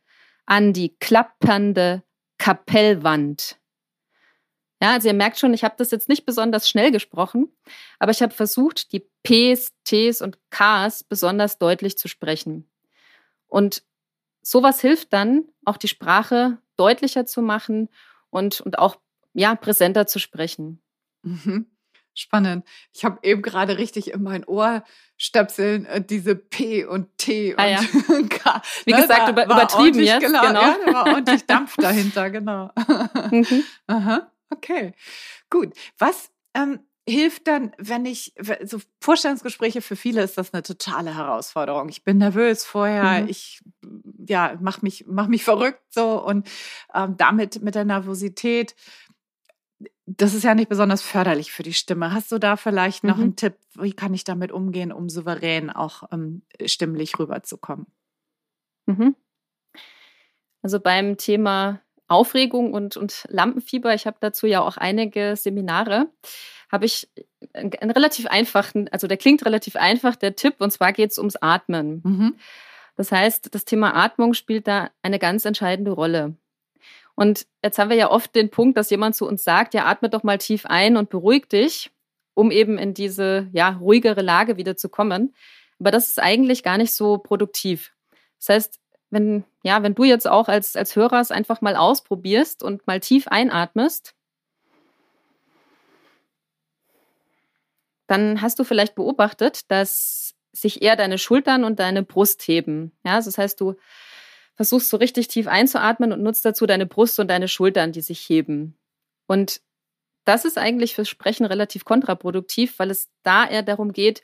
an 0.45 0.73
die 0.73 0.97
klappernde 0.99 2.03
Kapellwand. 2.39 3.59
Ja, 4.83 4.93
also 4.93 5.09
ihr 5.09 5.15
merkt 5.15 5.39
schon, 5.39 5.55
ich 5.55 5.65
habe 5.65 5.75
das 5.79 5.91
jetzt 5.91 6.09
nicht 6.09 6.27
besonders 6.27 6.69
schnell 6.69 6.91
gesprochen, 6.91 7.49
aber 7.99 8.11
ich 8.11 8.21
habe 8.21 8.35
versucht, 8.35 8.93
die 8.93 9.09
Ps, 9.23 9.73
Ts 9.85 10.21
und 10.21 10.39
Ks 10.51 11.03
besonders 11.05 11.59
deutlich 11.59 11.97
zu 11.97 12.09
sprechen. 12.09 12.69
Und 13.47 13.83
sowas 14.43 14.81
hilft 14.81 15.12
dann, 15.12 15.45
auch 15.65 15.79
die 15.79 15.89
Sprache 15.89 16.59
deutlicher 16.77 17.25
zu 17.25 17.41
machen 17.41 17.89
und, 18.31 18.61
und 18.61 18.79
auch 18.79 18.97
ja, 19.33 19.55
präsenter 19.55 20.07
zu 20.07 20.19
sprechen. 20.19 20.83
Mhm. 21.23 21.67
Spannend. 22.19 22.65
Ich 22.95 23.05
habe 23.05 23.19
eben 23.23 23.43
gerade 23.43 23.77
richtig 23.77 24.12
in 24.12 24.23
mein 24.23 24.45
Ohr 24.47 24.85
stöpseln 25.19 25.85
äh, 25.85 26.03
diese 26.03 26.35
P 26.35 26.87
und 26.87 27.19
T 27.19 27.53
und 27.53 27.61
ah, 27.61 27.67
ja. 27.67 27.79
K. 28.31 28.62
Wie 28.87 28.93
ne, 28.93 29.03
gesagt, 29.03 29.29
über, 29.29 29.45
übertrieben 29.45 30.01
jetzt. 30.01 30.23
Genau, 30.23 30.41
genau. 30.41 30.62
Ja, 30.62 30.77
da 30.87 30.95
war 30.95 31.07
ordentlich 31.09 31.45
Dampf 31.45 31.77
dahinter, 31.77 32.31
genau. 32.31 32.71
Mhm. 33.31 33.65
Aha, 33.87 34.31
okay, 34.51 34.95
gut. 35.51 35.73
Was 35.99 36.31
ähm, 36.55 36.81
hilft 37.09 37.47
dann, 37.47 37.73
wenn 37.79 38.05
ich, 38.05 38.35
so 38.65 38.81
Vorstellungsgespräche 39.01 39.81
für 39.81 39.97
viele 39.97 40.23
ist 40.23 40.39
das 40.39 40.53
eine 40.53 40.63
totale 40.63 41.15
Herausforderung. 41.15 41.89
Ich 41.89 42.03
bin 42.03 42.19
nervös 42.19 42.65
vorher, 42.65 43.23
mhm. 43.23 43.29
ich 43.29 43.63
ja, 44.29 44.57
mach 44.61 44.83
mich, 44.83 45.05
mach 45.07 45.29
mich 45.29 45.45
verrückt 45.45 45.83
so 45.91 46.25
und 46.25 46.49
ähm, 46.95 47.17
damit 47.17 47.63
mit 47.63 47.77
der 47.77 47.85
Nervosität 47.85 48.75
das 50.07 50.35
ist 50.35 50.45
ja 50.45 50.55
nicht 50.55 50.69
besonders 50.69 51.03
förderlich 51.03 51.53
für 51.53 51.65
die 51.65 51.75
Stimme. 51.75 52.13
Hast 52.13 52.31
du 52.31 52.39
da 52.39 52.57
vielleicht 52.57 53.03
noch 53.03 53.17
mhm. 53.17 53.23
einen 53.23 53.37
Tipp, 53.37 53.57
wie 53.75 53.93
kann 53.93 54.15
ich 54.15 54.23
damit 54.23 54.53
umgehen, 54.53 54.93
um 54.93 55.09
souverän 55.09 55.69
auch 55.71 56.05
ähm, 56.13 56.43
stimmlich 56.65 57.19
rüberzukommen? 57.19 57.87
Mhm. 58.87 59.17
Also 60.63 60.81
beim 60.81 61.17
Thema 61.17 61.81
Aufregung 62.09 62.73
und, 62.73 62.97
und 62.97 63.27
Lampenfieber, 63.29 63.95
ich 63.95 64.07
habe 64.07 64.16
dazu 64.21 64.47
ja 64.47 64.61
auch 64.61 64.77
einige 64.77 65.37
Seminare, 65.37 66.09
habe 66.71 66.85
ich 66.85 67.09
einen 67.53 67.90
relativ 67.90 68.27
einfachen, 68.27 68.88
also 68.88 69.07
der 69.07 69.16
klingt 69.16 69.45
relativ 69.45 69.77
einfach, 69.77 70.16
der 70.16 70.37
Tipp, 70.37 70.57
und 70.59 70.71
zwar 70.71 70.92
geht 70.92 71.11
es 71.11 71.19
ums 71.19 71.37
Atmen. 71.37 72.03
Mhm. 72.05 72.37
Das 72.97 73.12
heißt, 73.12 73.55
das 73.55 73.64
Thema 73.64 73.95
Atmung 73.95 74.35
spielt 74.35 74.66
da 74.66 74.90
eine 75.03 75.19
ganz 75.19 75.45
entscheidende 75.45 75.90
Rolle. 75.90 76.37
Und 77.14 77.47
jetzt 77.62 77.79
haben 77.79 77.90
wir 77.90 77.97
ja 77.97 78.11
oft 78.11 78.35
den 78.35 78.51
Punkt, 78.51 78.77
dass 78.77 78.90
jemand 78.90 79.16
zu 79.16 79.27
uns 79.27 79.42
sagt, 79.42 79.75
ja, 79.75 79.87
atme 79.87 80.11
doch 80.11 80.23
mal 80.23 80.38
tief 80.38 80.66
ein 80.66 80.97
und 80.97 81.09
beruhig 81.09 81.49
dich, 81.49 81.90
um 82.35 82.51
eben 82.51 82.79
in 82.79 82.95
diese 82.95 83.49
ja, 83.53 83.71
ruhigere 83.71 84.23
Lage 84.23 84.57
wieder 84.57 84.77
zu 84.77 84.88
kommen. 84.88 85.35
Aber 85.81 85.90
das 85.90 86.09
ist 86.09 86.21
eigentlich 86.21 86.62
gar 86.62 86.79
nicht 86.79 86.92
so 86.92 87.19
produktiv. 87.19 87.92
Das 88.38 88.51
heißt, 88.51 88.81
wenn, 89.11 89.45
ja, 89.62 89.83
wenn 89.83 89.95
du 89.95 90.05
jetzt 90.05 90.27
auch 90.27 90.49
als, 90.49 90.77
als 90.77 90.97
Hörer 90.97 91.21
es 91.21 91.31
einfach 91.31 91.61
mal 91.61 91.77
ausprobierst 91.77 92.62
und 92.62 92.87
mal 92.87 93.01
tief 93.01 93.29
einatmest, 93.29 94.14
dann 98.07 98.40
hast 98.40 98.59
du 98.59 98.64
vielleicht 98.64 98.95
beobachtet, 98.95 99.71
dass 99.71 100.35
sich 100.53 100.83
eher 100.83 100.97
deine 100.97 101.19
Schultern 101.19 101.64
und 101.64 101.79
deine 101.79 102.03
Brust 102.03 102.47
heben. 102.47 102.92
Ja, 103.05 103.16
das 103.21 103.37
heißt, 103.37 103.61
du 103.61 103.75
versuchst 104.55 104.88
so 104.88 104.97
richtig 104.97 105.29
tief 105.29 105.49
einzuatmen 105.49 106.12
und 106.12 106.23
nutzt 106.23 106.45
dazu 106.45 106.66
deine 106.66 106.87
Brust 106.87 107.19
und 107.21 107.29
deine 107.29 107.49
Schultern, 107.49 107.92
die 107.92 108.01
sich 108.01 108.21
heben. 108.29 108.79
Und 109.27 109.61
das 110.25 110.45
ist 110.45 110.59
eigentlich 110.59 110.95
fürs 110.95 111.09
Sprechen 111.09 111.45
relativ 111.47 111.85
kontraproduktiv, 111.85 112.79
weil 112.79 112.90
es 112.90 113.11
da 113.23 113.47
eher 113.47 113.62
darum 113.62 113.92
geht, 113.92 114.23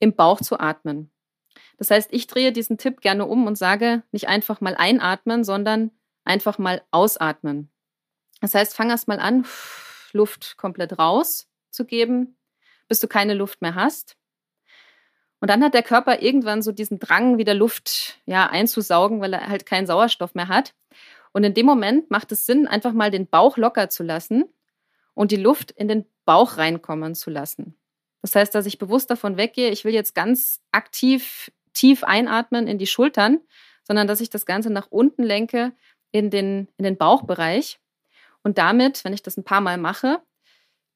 im 0.00 0.14
Bauch 0.14 0.40
zu 0.40 0.58
atmen. 0.58 1.10
Das 1.78 1.90
heißt, 1.90 2.12
ich 2.12 2.26
drehe 2.26 2.52
diesen 2.52 2.78
Tipp 2.78 3.00
gerne 3.00 3.26
um 3.26 3.46
und 3.46 3.56
sage 3.56 4.02
nicht 4.12 4.28
einfach 4.28 4.60
mal 4.60 4.74
einatmen, 4.76 5.44
sondern 5.44 5.90
einfach 6.24 6.58
mal 6.58 6.82
ausatmen. 6.90 7.70
Das 8.40 8.54
heißt, 8.54 8.74
fang 8.74 8.90
erst 8.90 9.08
mal 9.08 9.18
an, 9.18 9.46
Luft 10.12 10.56
komplett 10.56 10.98
rauszugeben, 10.98 12.36
bis 12.88 13.00
du 13.00 13.08
keine 13.08 13.34
Luft 13.34 13.62
mehr 13.62 13.74
hast. 13.74 14.16
Und 15.40 15.50
dann 15.50 15.62
hat 15.62 15.74
der 15.74 15.82
Körper 15.82 16.22
irgendwann 16.22 16.62
so 16.62 16.72
diesen 16.72 16.98
Drang, 16.98 17.36
wieder 17.36 17.54
Luft 17.54 18.18
ja, 18.24 18.48
einzusaugen, 18.48 19.20
weil 19.20 19.34
er 19.34 19.48
halt 19.48 19.66
keinen 19.66 19.86
Sauerstoff 19.86 20.34
mehr 20.34 20.48
hat. 20.48 20.74
Und 21.32 21.44
in 21.44 21.52
dem 21.52 21.66
Moment 21.66 22.10
macht 22.10 22.32
es 22.32 22.46
Sinn, 22.46 22.66
einfach 22.66 22.92
mal 22.92 23.10
den 23.10 23.26
Bauch 23.26 23.56
locker 23.56 23.90
zu 23.90 24.04
lassen 24.04 24.44
und 25.12 25.32
die 25.32 25.36
Luft 25.36 25.70
in 25.72 25.88
den 25.88 26.06
Bauch 26.24 26.56
reinkommen 26.56 27.14
zu 27.14 27.30
lassen. 27.30 27.76
Das 28.22 28.34
heißt, 28.34 28.54
dass 28.54 28.64
ich 28.64 28.78
bewusst 28.78 29.10
davon 29.10 29.36
weggehe, 29.36 29.70
ich 29.70 29.84
will 29.84 29.92
jetzt 29.92 30.14
ganz 30.14 30.62
aktiv 30.72 31.52
tief 31.74 32.04
einatmen 32.04 32.66
in 32.66 32.78
die 32.78 32.86
Schultern, 32.86 33.40
sondern 33.82 34.06
dass 34.06 34.20
ich 34.20 34.30
das 34.30 34.46
Ganze 34.46 34.70
nach 34.70 34.86
unten 34.90 35.22
lenke 35.22 35.72
in 36.10 36.30
den, 36.30 36.68
in 36.78 36.84
den 36.84 36.96
Bauchbereich 36.96 37.78
und 38.42 38.58
damit, 38.58 39.04
wenn 39.04 39.12
ich 39.12 39.22
das 39.22 39.36
ein 39.36 39.44
paar 39.44 39.60
Mal 39.60 39.78
mache, 39.78 40.22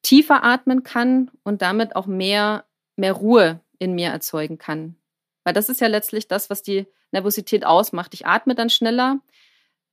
tiefer 0.03 0.45
atmen 0.45 0.83
kann 0.83 1.31
und 1.43 1.61
damit 1.63 1.97
auch 1.97 2.07
mehr, 2.07 2.65
mehr 2.97 3.13
Ruhe 3.13 3.61
in 3.79 3.95
mir 3.95 4.09
erzeugen 4.09 4.59
kann. 4.59 4.97
Weil 5.45 5.55
das 5.55 5.69
ist 5.69 5.81
ja 5.81 5.89
letztlich 5.89 6.29
das, 6.29 6.51
was 6.51 6.63
die 6.63 6.87
Nervosität 7.11 7.65
ausmacht. 7.65 8.15
Ich 8.15 8.27
atme 8.27 8.55
dann 8.55 8.71
schneller 8.71 9.19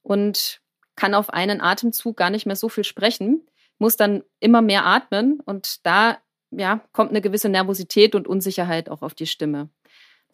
und 0.02 0.62
kann 0.96 1.14
auf 1.14 1.30
einen 1.30 1.62
Atemzug 1.62 2.18
gar 2.18 2.30
nicht 2.30 2.46
mehr 2.46 2.56
so 2.56 2.70
viel 2.70 2.84
sprechen, 2.84 3.46
muss 3.78 3.98
dann 3.98 4.24
immer 4.40 4.62
mehr 4.62 4.86
atmen 4.86 5.42
und 5.46 5.86
da 5.86 6.18
ja, 6.52 6.82
kommt 6.94 7.10
eine 7.10 7.22
gewisse 7.22 7.50
Nervosität 7.50 8.16
und 8.16 8.28
Unsicherheit 8.28 8.90
auch 8.90 9.02
auf 9.02 9.14
die 9.14 9.28
Stimme. 9.28 9.70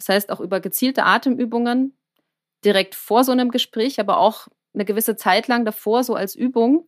Das 0.02 0.10
heißt, 0.10 0.32
auch 0.32 0.40
über 0.40 0.60
gezielte 0.60 1.04
Atemübungen 1.04 1.96
direkt 2.66 2.96
vor 2.96 3.24
so 3.24 3.32
einem 3.32 3.52
Gespräch, 3.52 4.00
aber 4.00 4.18
auch 4.18 4.48
eine 4.74 4.86
gewisse 4.86 5.16
Zeit 5.16 5.48
lang 5.48 5.64
davor, 5.64 6.04
so 6.04 6.16
als 6.16 6.36
Übung, 6.36 6.88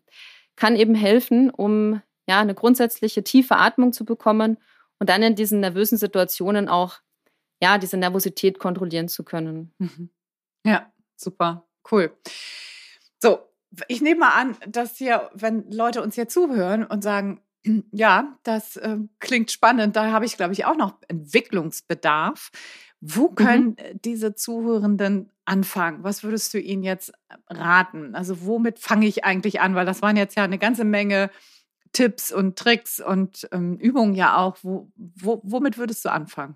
kann 0.55 0.75
eben 0.75 0.95
helfen, 0.95 1.49
um 1.51 2.01
ja 2.27 2.39
eine 2.39 2.55
grundsätzliche 2.55 3.23
tiefe 3.23 3.57
Atmung 3.57 3.93
zu 3.93 4.03
bekommen 4.05 4.57
und 4.99 5.09
dann 5.09 5.21
in 5.21 5.35
diesen 5.35 5.59
nervösen 5.59 5.97
Situationen 5.97 6.69
auch 6.69 6.99
ja 7.61 7.77
diese 7.77 7.97
Nervosität 7.97 8.57
kontrollieren 8.57 9.09
zu 9.09 9.23
können. 9.23 9.73
Mhm. 9.77 10.09
Ja, 10.65 10.91
super, 11.15 11.67
cool. 11.91 12.15
So, 13.19 13.39
ich 13.87 14.01
nehme 14.01 14.21
mal 14.21 14.33
an, 14.33 14.57
dass 14.67 14.97
hier, 14.97 15.29
wenn 15.33 15.69
Leute 15.71 16.01
uns 16.01 16.15
hier 16.15 16.27
zuhören 16.27 16.83
und 16.83 17.03
sagen, 17.03 17.41
ja, 17.91 18.37
das 18.43 18.77
äh, 18.77 18.97
klingt 19.19 19.51
spannend, 19.51 19.95
da 19.95 20.11
habe 20.11 20.25
ich, 20.25 20.35
glaube 20.35 20.53
ich, 20.53 20.65
auch 20.65 20.75
noch 20.75 20.95
Entwicklungsbedarf. 21.07 22.51
Wo 23.05 23.27
können 23.27 23.71
mhm. 23.71 24.01
diese 24.05 24.33
Zuhörenden 24.33 25.29
anfangen? 25.43 26.05
Was 26.05 26.23
würdest 26.23 26.53
du 26.53 26.59
ihnen 26.59 26.83
jetzt 26.83 27.11
raten? 27.49 28.15
Also 28.15 28.45
womit 28.45 28.79
fange 28.79 29.07
ich 29.07 29.25
eigentlich 29.25 29.59
an? 29.59 29.75
Weil 29.75 29.85
das 29.85 30.01
waren 30.01 30.15
jetzt 30.15 30.37
ja 30.37 30.45
eine 30.45 30.57
ganze 30.57 30.85
Menge 30.85 31.29
Tipps 31.91 32.31
und 32.31 32.57
Tricks 32.57 33.01
und 33.01 33.45
ähm, 33.51 33.77
Übungen 33.77 34.15
ja 34.15 34.37
auch. 34.37 34.55
Wo, 34.61 34.89
wo, 34.95 35.41
womit 35.43 35.77
würdest 35.77 36.05
du 36.05 36.13
anfangen? 36.13 36.55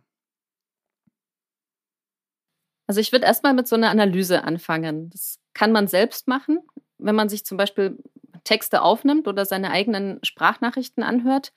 Also 2.88 3.02
ich 3.02 3.12
würde 3.12 3.26
erstmal 3.26 3.54
mit 3.54 3.68
so 3.68 3.76
einer 3.76 3.90
Analyse 3.90 4.46
anfangen. 4.46 5.10
Das 5.10 5.40
kann 5.54 5.74
man 5.74 5.90
selbst 5.90 6.30
machen, 6.30 6.60
wenn 6.98 7.16
man 7.16 7.28
sich 7.28 7.44
zum 7.44 7.58
Beispiel 7.58 7.98
Texte 8.46 8.84
aufnimmt 8.84 9.28
oder 9.28 9.46
seine 9.46 9.72
eigenen 9.72 10.24
Sprachnachrichten 10.24 11.04
anhört 11.04 11.52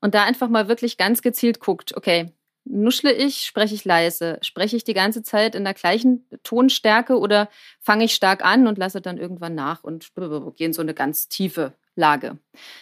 und 0.00 0.14
da 0.14 0.22
einfach 0.22 0.48
mal 0.48 0.68
wirklich 0.68 0.98
ganz 0.98 1.20
gezielt 1.20 1.58
guckt, 1.58 1.96
okay, 1.96 2.32
nuschle 2.64 3.12
ich, 3.12 3.44
spreche 3.44 3.74
ich 3.74 3.84
leise, 3.84 4.38
spreche 4.42 4.76
ich 4.76 4.84
die 4.84 4.94
ganze 4.94 5.22
Zeit 5.22 5.54
in 5.54 5.64
der 5.64 5.74
gleichen 5.74 6.26
Tonstärke 6.42 7.18
oder 7.18 7.48
fange 7.80 8.04
ich 8.04 8.14
stark 8.14 8.44
an 8.44 8.66
und 8.66 8.78
lasse 8.78 9.00
dann 9.00 9.18
irgendwann 9.18 9.54
nach 9.54 9.82
und 9.82 10.12
gehe 10.56 10.66
in 10.66 10.72
so 10.72 10.82
eine 10.82 10.94
ganz 10.94 11.28
tiefe 11.28 11.72
Lage. 11.96 12.38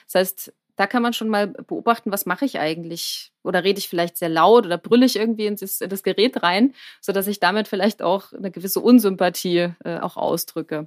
Das 0.06 0.14
heißt, 0.14 0.52
da 0.76 0.86
kann 0.86 1.02
man 1.02 1.12
schon 1.12 1.28
mal 1.28 1.48
beobachten, 1.48 2.12
was 2.12 2.24
mache 2.24 2.44
ich 2.44 2.60
eigentlich? 2.60 3.32
Oder 3.42 3.64
rede 3.64 3.80
ich 3.80 3.88
vielleicht 3.88 4.16
sehr 4.16 4.28
laut 4.28 4.64
oder 4.64 4.78
brülle 4.78 5.06
ich 5.06 5.16
irgendwie 5.16 5.46
in 5.46 5.56
das, 5.56 5.80
in 5.80 5.90
das 5.90 6.04
Gerät 6.04 6.42
rein, 6.44 6.72
sodass 7.00 7.26
ich 7.26 7.40
damit 7.40 7.66
vielleicht 7.66 8.00
auch 8.00 8.32
eine 8.32 8.52
gewisse 8.52 8.78
Unsympathie 8.78 9.74
äh, 9.84 9.98
auch 9.98 10.16
ausdrücke. 10.16 10.86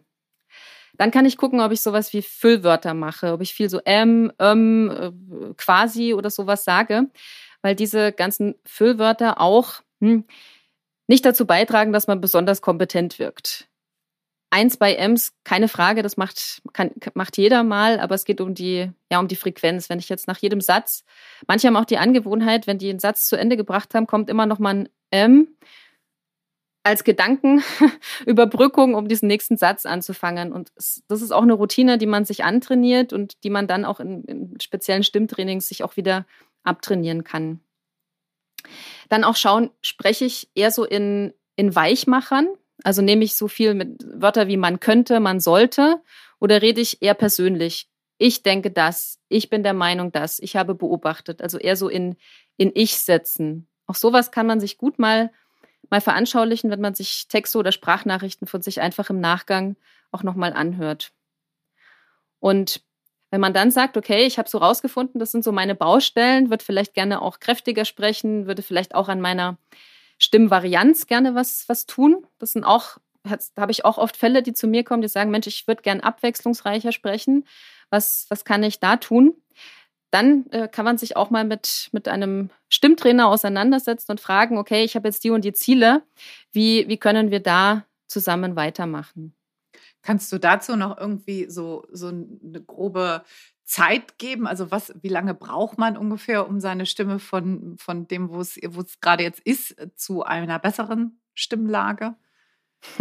Dann 0.98 1.12
kann 1.12 1.26
ich 1.26 1.38
gucken, 1.38 1.60
ob 1.60 1.74
ich 1.74 1.82
sowas 1.82 2.14
wie 2.14 2.22
Füllwörter 2.22 2.94
mache, 2.94 3.34
ob 3.34 3.42
ich 3.42 3.54
viel 3.54 3.70
so 3.70 3.82
ähm, 3.86 4.32
ähm, 4.40 4.92
äh, 4.92 5.54
quasi 5.56 6.14
oder 6.14 6.30
sowas 6.30 6.64
sage, 6.64 7.08
weil 7.62 7.76
diese 7.76 8.12
ganzen 8.12 8.56
Füllwörter 8.66 9.40
auch 9.40 9.82
hm, 10.00 10.26
nicht 11.08 11.26
dazu 11.26 11.46
beitragen, 11.46 11.92
dass 11.92 12.08
man 12.08 12.22
besonders 12.22 12.62
kompetent 12.62 13.20
wirkt. 13.20 13.68
Eins 14.54 14.76
bei 14.76 14.96
Ems, 14.96 15.34
keine 15.46 15.70
Frage, 15.70 16.04
das 16.04 16.18
macht, 16.18 16.62
kann, 16.74 16.92
macht 17.14 17.38
jeder 17.38 17.64
mal, 17.64 18.00
aber 18.00 18.16
es 18.16 18.26
geht 18.26 18.42
um 18.42 18.54
die, 18.54 18.92
ja, 19.10 19.20
um 19.20 19.30
die 19.30 19.38
Frequenz. 19.38 19.90
Wenn 19.90 20.00
ich 20.00 20.10
jetzt 20.10 20.28
nach 20.28 20.38
jedem 20.38 20.60
Satz, 20.60 21.06
manche 21.48 21.68
haben 21.68 21.78
auch 21.78 21.86
die 21.86 21.98
Angewohnheit, 21.98 22.68
wenn 22.68 22.78
die 22.78 22.90
einen 22.90 23.00
Satz 23.00 23.28
zu 23.28 23.38
Ende 23.38 23.56
gebracht 23.56 23.94
haben, 23.94 24.08
kommt 24.08 24.30
immer 24.30 24.46
noch 24.46 24.60
mal 24.60 24.76
ein 24.76 24.90
M 25.10 25.48
als 26.84 27.04
Gedankenüberbrückung, 27.04 28.96
um 28.96 29.08
diesen 29.08 29.28
nächsten 29.28 29.56
Satz 29.56 29.86
anzufangen. 29.86 30.52
Und 30.52 30.72
das 30.76 31.22
ist 31.22 31.32
auch 31.32 31.44
eine 31.44 31.54
Routine, 31.54 31.98
die 31.98 32.08
man 32.08 32.26
sich 32.26 32.44
antrainiert 32.44 33.14
und 33.14 33.44
die 33.44 33.50
man 33.50 33.68
dann 33.68 33.86
auch 33.86 34.00
in, 34.00 34.24
in 34.26 34.60
speziellen 34.60 35.04
Stimmtrainings 35.04 35.68
sich 35.68 35.84
auch 35.84 35.96
wieder 35.96 36.26
abtrainieren 36.64 37.24
kann. 37.24 37.60
Dann 39.10 39.24
auch 39.24 39.36
schauen, 39.36 39.72
spreche 39.82 40.26
ich 40.26 40.50
eher 40.56 40.72
so 40.72 40.86
in, 40.86 41.34
in 41.56 41.76
Weichmachern, 41.76 42.48
also 42.84 43.02
nehme 43.02 43.24
ich 43.24 43.36
so 43.36 43.48
viel 43.48 43.74
mit 43.74 44.04
Wörter 44.06 44.48
wie 44.48 44.58
man 44.58 44.80
könnte, 44.80 45.20
man 45.20 45.40
sollte 45.40 46.02
oder 46.40 46.62
rede 46.62 46.82
ich 46.82 47.02
eher 47.02 47.14
persönlich? 47.14 47.88
Ich 48.18 48.44
denke 48.44 48.72
das, 48.72 49.20
ich 49.30 49.50
bin 49.50 49.64
der 49.64 49.74
Meinung 49.74 50.12
das, 50.12 50.40
ich 50.40 50.56
habe 50.56 50.76
beobachtet, 50.76 51.42
also 51.42 51.58
eher 51.58 51.76
so 51.76 51.90
in, 51.90 52.18
in 52.58 52.72
Ich 52.74 52.98
setzen. 52.98 53.68
Auch 53.88 53.96
sowas 53.96 54.32
kann 54.32 54.48
man 54.48 54.60
sich 54.60 54.78
gut 54.78 55.00
mal, 55.00 55.32
mal 55.90 56.02
veranschaulichen, 56.02 56.70
wenn 56.70 56.82
man 56.82 56.96
sich 56.96 57.28
Texte 57.28 57.58
oder 57.58 57.72
Sprachnachrichten 57.72 58.48
von 58.48 58.62
sich 58.62 58.80
einfach 58.80 59.10
im 59.10 59.20
Nachgang 59.20 59.76
auch 60.12 60.24
nochmal 60.24 60.54
anhört. 60.54 61.12
Und 62.40 62.84
wenn 63.32 63.42
man 63.42 63.54
dann 63.54 63.72
sagt, 63.72 63.98
okay, 63.98 64.26
ich 64.26 64.38
habe 64.38 64.50
so 64.50 64.58
rausgefunden, 64.58 65.20
das 65.20 65.32
sind 65.32 65.44
so 65.44 65.54
meine 65.54 65.74
Baustellen, 65.74 66.50
würde 66.50 66.64
vielleicht 66.64 66.94
gerne 66.94 67.22
auch 67.22 67.40
kräftiger 67.40 67.86
sprechen, 67.86 68.46
würde 68.46 68.62
vielleicht 68.62 68.94
auch 68.94 69.08
an 69.08 69.22
meiner 69.22 69.58
Stimmvarianz 70.20 71.08
gerne 71.08 71.34
was, 71.34 71.68
was 71.68 71.86
tun. 71.86 72.28
Das 72.40 72.52
sind 72.52 72.66
auch, 72.66 72.98
da 73.24 73.40
habe 73.58 73.72
ich 73.72 73.86
auch 73.86 73.98
oft 73.98 74.18
Fälle, 74.18 74.44
die 74.44 74.54
zu 74.54 74.68
mir 74.68 74.84
kommen, 74.84 75.02
die 75.02 75.08
sagen, 75.08 75.32
Mensch, 75.32 75.48
ich 75.48 75.66
würde 75.66 75.82
gern 75.82 76.02
abwechslungsreicher 76.02 76.92
sprechen. 76.92 77.48
Was, 77.90 78.26
was 78.30 78.44
kann 78.44 78.64
ich 78.64 78.80
da 78.80 78.98
tun? 78.98 79.34
Dann 80.12 80.46
äh, 80.52 80.68
kann 80.68 80.84
man 80.84 80.98
sich 80.98 81.16
auch 81.16 81.30
mal 81.30 81.46
mit, 81.46 81.88
mit 81.94 82.10
einem 82.10 82.50
Stimmtrainer 82.68 83.30
auseinandersetzen 83.30 84.12
und 84.12 84.20
fragen, 84.20 84.58
okay, 84.58 84.84
ich 84.84 84.96
habe 84.96 85.08
jetzt 85.08 85.24
die 85.24 85.32
und 85.32 85.46
die 85.46 85.54
Ziele. 85.54 86.04
Wie, 86.52 86.90
wie 86.90 86.98
können 86.98 87.32
wir 87.32 87.40
da 87.40 87.86
zusammen 88.08 88.58
weitermachen? 88.58 89.34
Kannst 90.02 90.32
du 90.32 90.40
dazu 90.40 90.76
noch 90.76 90.98
irgendwie 90.98 91.50
so, 91.50 91.86
so 91.92 92.08
eine 92.08 92.62
grobe 92.66 93.24
Zeit 93.64 94.18
geben? 94.18 94.48
Also 94.48 94.72
was, 94.72 94.94
wie 95.02 95.10
lange 95.10 95.34
braucht 95.34 95.78
man 95.78 95.96
ungefähr, 95.96 96.48
um 96.48 96.60
seine 96.60 96.86
Stimme 96.86 97.20
von, 97.20 97.78
von 97.78 98.08
dem, 98.08 98.30
wo 98.30 98.42
es, 98.42 98.60
gerade 99.00 99.24
jetzt 99.24 99.40
ist, 99.42 99.76
zu 99.96 100.24
einer 100.24 100.60
besseren 100.60 101.22
Stimmlage 101.34 102.16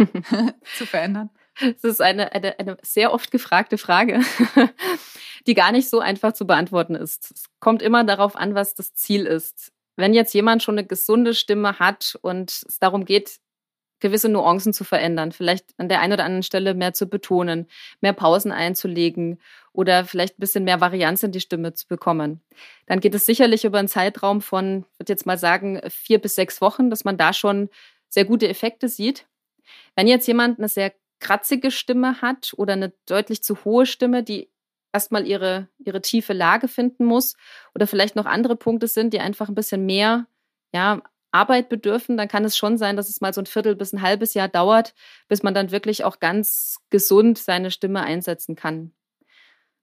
zu 0.77 0.85
verändern? 0.85 1.29
Das 1.59 1.83
ist 1.83 2.01
eine, 2.01 2.31
eine, 2.31 2.57
eine 2.59 2.77
sehr 2.81 3.13
oft 3.13 3.31
gefragte 3.31 3.77
Frage, 3.77 4.21
die 5.47 5.53
gar 5.53 5.71
nicht 5.71 5.89
so 5.89 5.99
einfach 5.99 6.33
zu 6.33 6.47
beantworten 6.47 6.95
ist. 6.95 7.31
Es 7.31 7.45
kommt 7.59 7.81
immer 7.81 8.03
darauf 8.03 8.35
an, 8.35 8.55
was 8.55 8.73
das 8.73 8.93
Ziel 8.93 9.25
ist. 9.25 9.73
Wenn 9.97 10.13
jetzt 10.13 10.33
jemand 10.33 10.63
schon 10.63 10.77
eine 10.77 10.87
gesunde 10.87 11.33
Stimme 11.33 11.77
hat 11.77 12.17
und 12.21 12.63
es 12.67 12.79
darum 12.79 13.05
geht, 13.05 13.40
gewisse 14.01 14.29
Nuancen 14.29 14.73
zu 14.73 14.83
verändern, 14.83 15.31
vielleicht 15.31 15.67
an 15.77 15.87
der 15.87 16.01
einen 16.01 16.13
oder 16.13 16.25
anderen 16.25 16.43
Stelle 16.43 16.73
mehr 16.73 16.93
zu 16.93 17.07
betonen, 17.07 17.67
mehr 18.01 18.13
Pausen 18.13 18.51
einzulegen 18.51 19.39
oder 19.71 20.05
vielleicht 20.05 20.37
ein 20.37 20.41
bisschen 20.41 20.63
mehr 20.63 20.81
Varianz 20.81 21.23
in 21.23 21.31
die 21.31 21.39
Stimme 21.39 21.73
zu 21.73 21.87
bekommen. 21.87 22.41
Dann 22.87 22.99
geht 22.99 23.15
es 23.15 23.25
sicherlich 23.25 23.63
über 23.63 23.79
einen 23.79 23.87
Zeitraum 23.87 24.41
von, 24.41 24.85
ich 24.93 24.99
würde 24.99 25.13
jetzt 25.13 25.25
mal 25.25 25.37
sagen, 25.37 25.81
vier 25.89 26.19
bis 26.19 26.35
sechs 26.35 26.59
Wochen, 26.59 26.89
dass 26.89 27.05
man 27.05 27.17
da 27.17 27.31
schon 27.31 27.69
sehr 28.09 28.25
gute 28.25 28.49
Effekte 28.49 28.89
sieht. 28.89 29.27
Wenn 29.95 30.07
jetzt 30.07 30.27
jemand 30.27 30.59
eine 30.59 30.67
sehr 30.67 30.91
kratzige 31.19 31.71
Stimme 31.71 32.21
hat 32.21 32.53
oder 32.57 32.73
eine 32.73 32.91
deutlich 33.05 33.43
zu 33.43 33.63
hohe 33.63 33.85
Stimme, 33.85 34.23
die 34.23 34.49
erstmal 34.91 35.25
ihre, 35.25 35.69
ihre 35.77 36.01
tiefe 36.01 36.33
Lage 36.33 36.67
finden 36.67 37.05
muss 37.05 37.35
oder 37.73 37.87
vielleicht 37.87 38.15
noch 38.15 38.25
andere 38.25 38.57
Punkte 38.57 38.87
sind, 38.87 39.13
die 39.13 39.19
einfach 39.19 39.47
ein 39.47 39.55
bisschen 39.55 39.85
mehr 39.85 40.25
ja, 40.73 41.01
Arbeit 41.31 41.69
bedürfen, 41.69 42.17
dann 42.17 42.27
kann 42.27 42.45
es 42.45 42.57
schon 42.57 42.77
sein, 42.77 42.97
dass 42.97 43.09
es 43.09 43.21
mal 43.21 43.33
so 43.33 43.41
ein 43.41 43.45
Viertel 43.45 43.75
bis 43.75 43.93
ein 43.93 44.01
halbes 44.01 44.33
Jahr 44.33 44.47
dauert, 44.47 44.93
bis 45.27 45.43
man 45.43 45.53
dann 45.53 45.71
wirklich 45.71 46.03
auch 46.03 46.19
ganz 46.19 46.77
gesund 46.89 47.37
seine 47.37 47.71
Stimme 47.71 48.01
einsetzen 48.01 48.55
kann. 48.55 48.91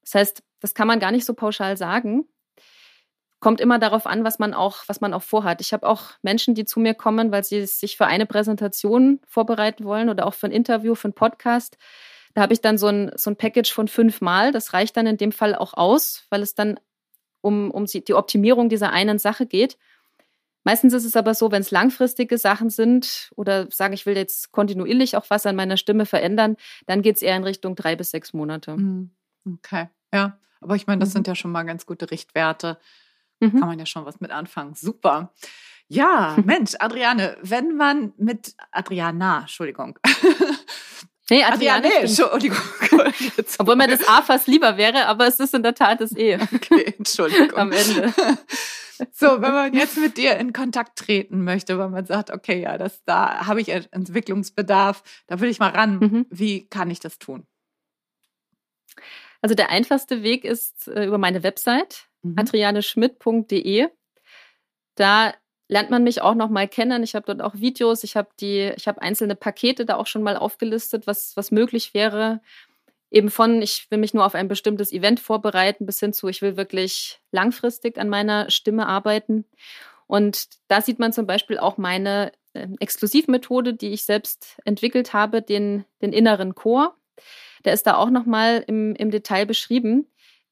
Das 0.02 0.14
heißt, 0.14 0.42
das 0.60 0.74
kann 0.74 0.86
man 0.86 1.00
gar 1.00 1.12
nicht 1.12 1.24
so 1.24 1.34
pauschal 1.34 1.76
sagen. 1.76 2.26
Kommt 3.40 3.60
immer 3.60 3.78
darauf 3.78 4.06
an, 4.06 4.24
was 4.24 4.38
man 4.38 4.52
auch, 4.52 4.82
was 4.88 5.00
man 5.00 5.14
auch 5.14 5.22
vorhat. 5.22 5.60
Ich 5.60 5.72
habe 5.72 5.86
auch 5.86 6.12
Menschen, 6.22 6.54
die 6.54 6.64
zu 6.64 6.80
mir 6.80 6.94
kommen, 6.94 7.30
weil 7.30 7.44
sie 7.44 7.64
sich 7.66 7.96
für 7.96 8.06
eine 8.06 8.26
Präsentation 8.26 9.20
vorbereiten 9.26 9.84
wollen 9.84 10.08
oder 10.08 10.26
auch 10.26 10.34
für 10.34 10.46
ein 10.46 10.52
Interview, 10.52 10.94
für 10.94 11.06
einen 11.06 11.14
Podcast. 11.14 11.78
Da 12.34 12.42
habe 12.42 12.52
ich 12.52 12.60
dann 12.60 12.78
so 12.78 12.88
ein, 12.88 13.12
so 13.14 13.30
ein 13.30 13.36
Package 13.36 13.72
von 13.72 13.86
fünfmal. 13.88 14.50
Das 14.50 14.72
reicht 14.72 14.96
dann 14.96 15.06
in 15.06 15.16
dem 15.16 15.32
Fall 15.32 15.54
auch 15.54 15.74
aus, 15.74 16.26
weil 16.30 16.42
es 16.42 16.54
dann 16.54 16.80
um, 17.40 17.70
um 17.70 17.86
die 17.86 18.14
Optimierung 18.14 18.68
dieser 18.68 18.90
einen 18.90 19.18
Sache 19.18 19.46
geht. 19.46 19.78
Meistens 20.64 20.92
ist 20.92 21.04
es 21.04 21.16
aber 21.16 21.34
so, 21.34 21.50
wenn 21.50 21.62
es 21.62 21.70
langfristige 21.70 22.36
Sachen 22.36 22.70
sind 22.70 23.30
oder 23.36 23.70
sagen, 23.70 23.94
ich 23.94 24.06
will 24.06 24.16
jetzt 24.16 24.52
kontinuierlich 24.52 25.16
auch 25.16 25.26
was 25.28 25.46
an 25.46 25.56
meiner 25.56 25.76
Stimme 25.76 26.04
verändern, 26.04 26.56
dann 26.86 27.02
geht 27.02 27.16
es 27.16 27.22
eher 27.22 27.36
in 27.36 27.44
Richtung 27.44 27.74
drei 27.74 27.96
bis 27.96 28.10
sechs 28.10 28.32
Monate. 28.32 28.76
Mhm. 28.76 29.10
Okay, 29.46 29.88
ja. 30.12 30.38
Aber 30.60 30.74
ich 30.74 30.86
meine, 30.86 31.00
das 31.00 31.10
mhm. 31.10 31.14
sind 31.14 31.26
ja 31.28 31.34
schon 31.34 31.52
mal 31.52 31.62
ganz 31.62 31.86
gute 31.86 32.10
Richtwerte. 32.10 32.78
Mhm. 33.40 33.60
Kann 33.60 33.68
man 33.68 33.78
ja 33.78 33.86
schon 33.86 34.04
was 34.04 34.20
mit 34.20 34.30
anfangen. 34.30 34.74
Super. 34.74 35.32
Ja, 35.86 36.36
Mensch, 36.44 36.72
Adriane, 36.78 37.36
wenn 37.42 37.76
man 37.76 38.12
mit 38.18 38.54
Adriana, 38.72 39.40
Entschuldigung. 39.40 39.98
Nee, 41.30 41.44
Adriane, 41.44 41.86
Adriane 41.86 42.08
Entschuldigung. 42.08 42.58
Obwohl 43.58 43.76
mir 43.76 43.88
das 43.88 44.06
A 44.08 44.22
fast 44.22 44.46
lieber 44.46 44.76
wäre, 44.76 45.06
aber 45.06 45.26
es 45.26 45.38
ist 45.40 45.52
in 45.52 45.62
der 45.62 45.74
Tat 45.74 46.00
das 46.00 46.16
E. 46.16 46.36
Okay, 46.36 46.94
Entschuldigung. 46.96 47.52
Am 47.56 47.72
Ende. 47.72 48.14
So, 49.12 49.40
wenn 49.40 49.52
man 49.52 49.74
jetzt 49.74 49.96
mit 49.96 50.16
dir 50.16 50.36
in 50.36 50.52
Kontakt 50.52 50.98
treten 50.98 51.44
möchte, 51.44 51.78
weil 51.78 51.90
man 51.90 52.06
sagt, 52.06 52.30
okay, 52.30 52.62
ja, 52.62 52.78
das, 52.78 53.02
da 53.04 53.46
habe 53.46 53.60
ich 53.60 53.68
Entwicklungsbedarf, 53.68 55.02
da 55.26 55.40
will 55.40 55.50
ich 55.50 55.58
mal 55.58 55.70
ran. 55.70 55.98
Mhm. 55.98 56.26
Wie 56.30 56.68
kann 56.68 56.90
ich 56.90 57.00
das 57.00 57.18
tun? 57.18 57.46
Also 59.40 59.54
der 59.54 59.70
einfachste 59.70 60.22
Weg 60.22 60.44
ist 60.44 60.88
äh, 60.88 61.06
über 61.06 61.18
meine 61.18 61.42
Website, 61.42 62.08
mhm. 62.22 62.34
adrianeschmidt.de. 62.36 63.88
Da 64.96 65.32
lernt 65.68 65.90
man 65.90 66.02
mich 66.02 66.22
auch 66.22 66.34
noch 66.34 66.48
mal 66.48 66.66
kennen. 66.66 67.02
Ich 67.02 67.14
habe 67.14 67.26
dort 67.26 67.42
auch 67.42 67.54
Videos, 67.54 68.02
ich 68.02 68.16
habe 68.16 68.30
die, 68.40 68.72
ich 68.76 68.88
habe 68.88 69.02
einzelne 69.02 69.36
Pakete 69.36 69.84
da 69.84 69.96
auch 69.96 70.06
schon 70.06 70.22
mal 70.22 70.36
aufgelistet, 70.36 71.06
was, 71.06 71.36
was 71.36 71.50
möglich 71.50 71.94
wäre 71.94 72.40
eben 73.10 73.30
von, 73.30 73.62
ich 73.62 73.86
will 73.90 73.98
mich 73.98 74.14
nur 74.14 74.24
auf 74.24 74.34
ein 74.34 74.48
bestimmtes 74.48 74.92
Event 74.92 75.20
vorbereiten, 75.20 75.86
bis 75.86 76.00
hin 76.00 76.12
zu, 76.12 76.28
ich 76.28 76.42
will 76.42 76.56
wirklich 76.56 77.20
langfristig 77.32 77.98
an 77.98 78.08
meiner 78.08 78.50
Stimme 78.50 78.86
arbeiten. 78.86 79.44
Und 80.06 80.48
da 80.68 80.80
sieht 80.80 80.98
man 80.98 81.12
zum 81.12 81.26
Beispiel 81.26 81.58
auch 81.58 81.76
meine 81.78 82.32
äh, 82.54 82.66
Exklusivmethode, 82.80 83.74
die 83.74 83.90
ich 83.90 84.04
selbst 84.04 84.58
entwickelt 84.64 85.12
habe, 85.12 85.42
den, 85.42 85.84
den 86.02 86.12
inneren 86.12 86.54
Chor. 86.54 86.96
Der 87.64 87.74
ist 87.74 87.86
da 87.86 87.96
auch 87.96 88.10
nochmal 88.10 88.64
im, 88.66 88.94
im 88.94 89.10
Detail 89.10 89.46
beschrieben. 89.46 90.06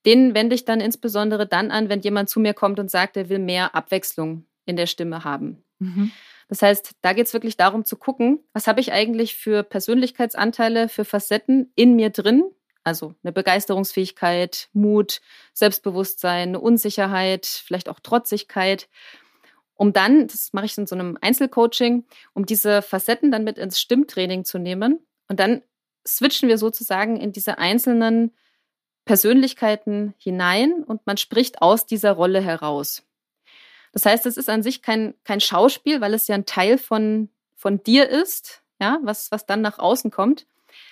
Den 0.04 0.34
wende 0.34 0.54
ich 0.54 0.64
dann 0.64 0.80
insbesondere 0.80 1.46
dann 1.46 1.70
an, 1.70 1.88
wenn 1.88 2.00
jemand 2.00 2.28
zu 2.28 2.38
mir 2.38 2.54
kommt 2.54 2.78
und 2.78 2.90
sagt, 2.90 3.16
er 3.16 3.28
will 3.28 3.38
mehr 3.38 3.74
Abwechslung 3.74 4.46
in 4.64 4.76
der 4.76 4.86
Stimme 4.86 5.24
haben. 5.24 5.64
Mhm. 5.78 6.12
Das 6.48 6.62
heißt, 6.62 6.92
da 7.02 7.12
geht 7.12 7.26
es 7.26 7.32
wirklich 7.32 7.56
darum 7.56 7.84
zu 7.84 7.96
gucken, 7.96 8.40
was 8.52 8.66
habe 8.66 8.80
ich 8.80 8.92
eigentlich 8.92 9.36
für 9.36 9.62
Persönlichkeitsanteile, 9.62 10.88
für 10.88 11.04
Facetten 11.04 11.72
in 11.74 11.96
mir 11.96 12.10
drin. 12.10 12.44
Also 12.84 13.14
eine 13.24 13.32
Begeisterungsfähigkeit, 13.32 14.68
Mut, 14.72 15.20
Selbstbewusstsein, 15.52 16.50
eine 16.50 16.60
Unsicherheit, 16.60 17.46
vielleicht 17.46 17.88
auch 17.88 17.98
Trotzigkeit. 17.98 18.88
Um 19.74 19.92
dann, 19.92 20.28
das 20.28 20.52
mache 20.52 20.66
ich 20.66 20.78
in 20.78 20.86
so 20.86 20.94
einem 20.94 21.18
Einzelcoaching, 21.20 22.04
um 22.32 22.46
diese 22.46 22.82
Facetten 22.82 23.32
dann 23.32 23.42
mit 23.42 23.58
ins 23.58 23.80
Stimmtraining 23.80 24.44
zu 24.44 24.58
nehmen. 24.58 25.04
Und 25.28 25.40
dann 25.40 25.62
switchen 26.06 26.48
wir 26.48 26.58
sozusagen 26.58 27.16
in 27.16 27.32
diese 27.32 27.58
einzelnen 27.58 28.32
Persönlichkeiten 29.04 30.14
hinein 30.18 30.82
und 30.84 31.06
man 31.06 31.16
spricht 31.16 31.62
aus 31.62 31.86
dieser 31.86 32.12
Rolle 32.12 32.40
heraus. 32.40 33.05
Das 33.96 34.04
heißt, 34.04 34.26
es 34.26 34.36
ist 34.36 34.50
an 34.50 34.62
sich 34.62 34.82
kein, 34.82 35.14
kein 35.24 35.40
Schauspiel, 35.40 36.02
weil 36.02 36.12
es 36.12 36.28
ja 36.28 36.34
ein 36.34 36.44
Teil 36.44 36.76
von, 36.76 37.30
von 37.54 37.82
dir 37.82 38.06
ist, 38.06 38.62
ja, 38.78 38.98
was, 39.02 39.30
was 39.30 39.46
dann 39.46 39.62
nach 39.62 39.78
außen 39.78 40.10
kommt. 40.10 40.46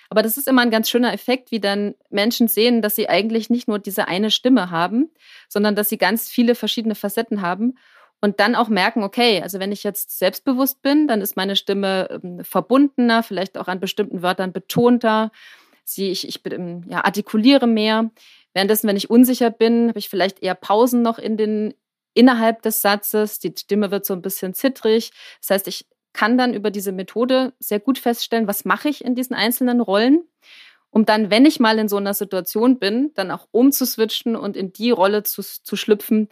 Aber 0.09 0.23
das 0.23 0.37
ist 0.37 0.47
immer 0.47 0.63
ein 0.63 0.71
ganz 0.71 0.89
schöner 0.89 1.13
Effekt, 1.13 1.51
wie 1.51 1.59
dann 1.59 1.93
Menschen 2.09 2.47
sehen, 2.47 2.81
dass 2.81 2.95
sie 2.95 3.07
eigentlich 3.07 3.51
nicht 3.51 3.67
nur 3.67 3.77
diese 3.77 4.07
eine 4.07 4.31
Stimme 4.31 4.71
haben, 4.71 5.11
sondern 5.49 5.75
dass 5.75 5.87
sie 5.87 5.99
ganz 5.99 6.29
viele 6.29 6.55
verschiedene 6.55 6.95
Facetten 6.95 7.43
haben 7.43 7.77
und 8.21 8.39
dann 8.39 8.55
auch 8.55 8.69
merken, 8.69 9.03
okay, 9.03 9.39
also 9.43 9.59
wenn 9.59 9.71
ich 9.71 9.83
jetzt 9.83 10.17
selbstbewusst 10.17 10.81
bin, 10.81 11.07
dann 11.07 11.21
ist 11.21 11.37
meine 11.37 11.55
Stimme 11.55 12.09
ähm, 12.23 12.43
verbundener, 12.43 13.21
vielleicht 13.21 13.59
auch 13.59 13.67
an 13.67 13.79
bestimmten 13.79 14.23
Wörtern 14.23 14.51
betonter. 14.51 15.31
Sie, 15.83 16.09
ich, 16.09 16.27
ich 16.27 16.41
bin, 16.41 16.87
ja, 16.89 17.05
artikuliere 17.05 17.67
mehr. 17.67 18.09
Währenddessen, 18.55 18.87
wenn 18.87 18.97
ich 18.97 19.11
unsicher 19.11 19.51
bin, 19.51 19.89
habe 19.89 19.99
ich 19.99 20.09
vielleicht 20.09 20.41
eher 20.41 20.55
Pausen 20.55 21.03
noch 21.03 21.19
in 21.19 21.37
den, 21.37 21.75
innerhalb 22.15 22.63
des 22.63 22.81
Satzes. 22.81 23.37
Die 23.37 23.53
Stimme 23.55 23.91
wird 23.91 24.05
so 24.05 24.13
ein 24.13 24.23
bisschen 24.23 24.55
zittrig. 24.55 25.11
Das 25.41 25.51
heißt, 25.51 25.67
ich 25.67 25.85
kann 26.13 26.37
dann 26.37 26.53
über 26.53 26.71
diese 26.71 26.91
Methode 26.91 27.53
sehr 27.59 27.79
gut 27.79 27.99
feststellen, 27.99 28.47
was 28.47 28.65
mache 28.65 28.89
ich 28.89 29.05
in 29.05 29.13
diesen 29.13 29.35
einzelnen 29.35 29.81
Rollen, 29.81 30.23
um 30.89 31.05
dann, 31.05 31.29
wenn 31.29 31.45
ich 31.45 31.59
mal 31.59 31.77
in 31.77 31.89
so 31.89 31.97
einer 31.97 32.13
Situation 32.13 32.79
bin, 32.79 33.11
dann 33.15 33.29
auch 33.29 33.47
umzuswitchen 33.51 34.35
und 34.35 34.55
in 34.55 34.71
die 34.71 34.91
Rolle 34.91 35.23
zu, 35.23 35.43
zu 35.43 35.75
schlüpfen, 35.75 36.29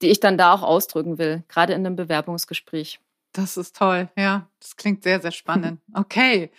die 0.00 0.08
ich 0.08 0.18
dann 0.18 0.38
da 0.38 0.54
auch 0.54 0.62
ausdrücken 0.62 1.18
will, 1.18 1.44
gerade 1.48 1.74
in 1.74 1.86
einem 1.86 1.94
Bewerbungsgespräch. 1.94 3.00
Das 3.32 3.56
ist 3.56 3.76
toll, 3.76 4.08
ja. 4.16 4.48
Das 4.60 4.76
klingt 4.76 5.04
sehr, 5.04 5.20
sehr 5.20 5.30
spannend. 5.30 5.80
Okay. 5.94 6.50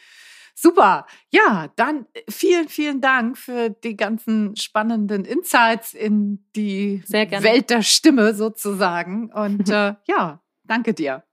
Super. 0.55 1.07
Ja, 1.31 1.71
dann 1.75 2.05
äh, 2.13 2.21
vielen, 2.29 2.67
vielen 2.69 3.01
Dank 3.01 3.37
für 3.37 3.69
die 3.69 3.97
ganzen 3.97 4.55
spannenden 4.55 5.25
Insights 5.25 5.93
in 5.93 6.45
die 6.55 7.03
Welt 7.09 7.69
der 7.69 7.81
Stimme 7.81 8.33
sozusagen. 8.33 9.31
Und 9.31 9.69
äh, 9.69 9.95
ja, 10.07 10.41
danke 10.63 10.93
dir. 10.93 11.23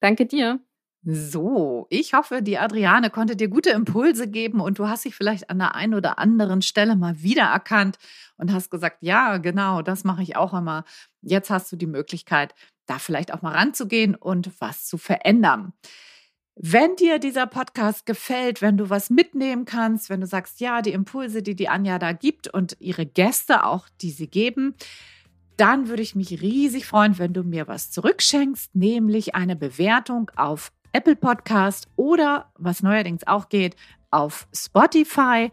Danke 0.00 0.26
dir. 0.26 0.60
So, 1.06 1.86
ich 1.90 2.14
hoffe, 2.14 2.40
die 2.40 2.56
Adriane 2.56 3.10
konnte 3.10 3.36
dir 3.36 3.48
gute 3.48 3.68
Impulse 3.70 4.26
geben 4.26 4.60
und 4.60 4.78
du 4.78 4.88
hast 4.88 5.04
dich 5.04 5.14
vielleicht 5.14 5.50
an 5.50 5.58
der 5.58 5.74
einen 5.74 5.92
oder 5.92 6.18
anderen 6.18 6.62
Stelle 6.62 6.96
mal 6.96 7.22
wiedererkannt 7.22 7.98
und 8.38 8.50
hast 8.52 8.70
gesagt, 8.70 8.98
ja, 9.02 9.36
genau, 9.36 9.82
das 9.82 10.04
mache 10.04 10.22
ich 10.22 10.34
auch 10.36 10.54
immer. 10.54 10.84
Jetzt 11.20 11.50
hast 11.50 11.70
du 11.70 11.76
die 11.76 11.86
Möglichkeit, 11.86 12.54
da 12.86 12.98
vielleicht 12.98 13.34
auch 13.34 13.42
mal 13.42 13.52
ranzugehen 13.52 14.14
und 14.14 14.50
was 14.60 14.86
zu 14.86 14.96
verändern. 14.96 15.74
Wenn 16.56 16.94
dir 16.94 17.18
dieser 17.18 17.46
Podcast 17.46 18.06
gefällt, 18.06 18.62
wenn 18.62 18.76
du 18.76 18.88
was 18.88 19.10
mitnehmen 19.10 19.64
kannst, 19.64 20.08
wenn 20.08 20.20
du 20.20 20.26
sagst, 20.26 20.60
ja, 20.60 20.82
die 20.82 20.92
Impulse, 20.92 21.42
die 21.42 21.56
die 21.56 21.68
Anja 21.68 21.98
da 21.98 22.12
gibt 22.12 22.46
und 22.46 22.76
ihre 22.78 23.06
Gäste 23.06 23.64
auch, 23.64 23.88
die 24.00 24.10
sie 24.10 24.28
geben, 24.28 24.74
dann 25.56 25.88
würde 25.88 26.02
ich 26.02 26.14
mich 26.14 26.42
riesig 26.42 26.86
freuen, 26.86 27.18
wenn 27.18 27.32
du 27.32 27.42
mir 27.42 27.66
was 27.66 27.90
zurückschenkst, 27.90 28.74
nämlich 28.74 29.34
eine 29.34 29.56
Bewertung 29.56 30.30
auf 30.36 30.72
Apple 30.92 31.16
Podcast 31.16 31.88
oder, 31.96 32.52
was 32.56 32.84
neuerdings 32.84 33.26
auch 33.26 33.48
geht, 33.48 33.74
auf 34.12 34.46
Spotify. 34.54 35.50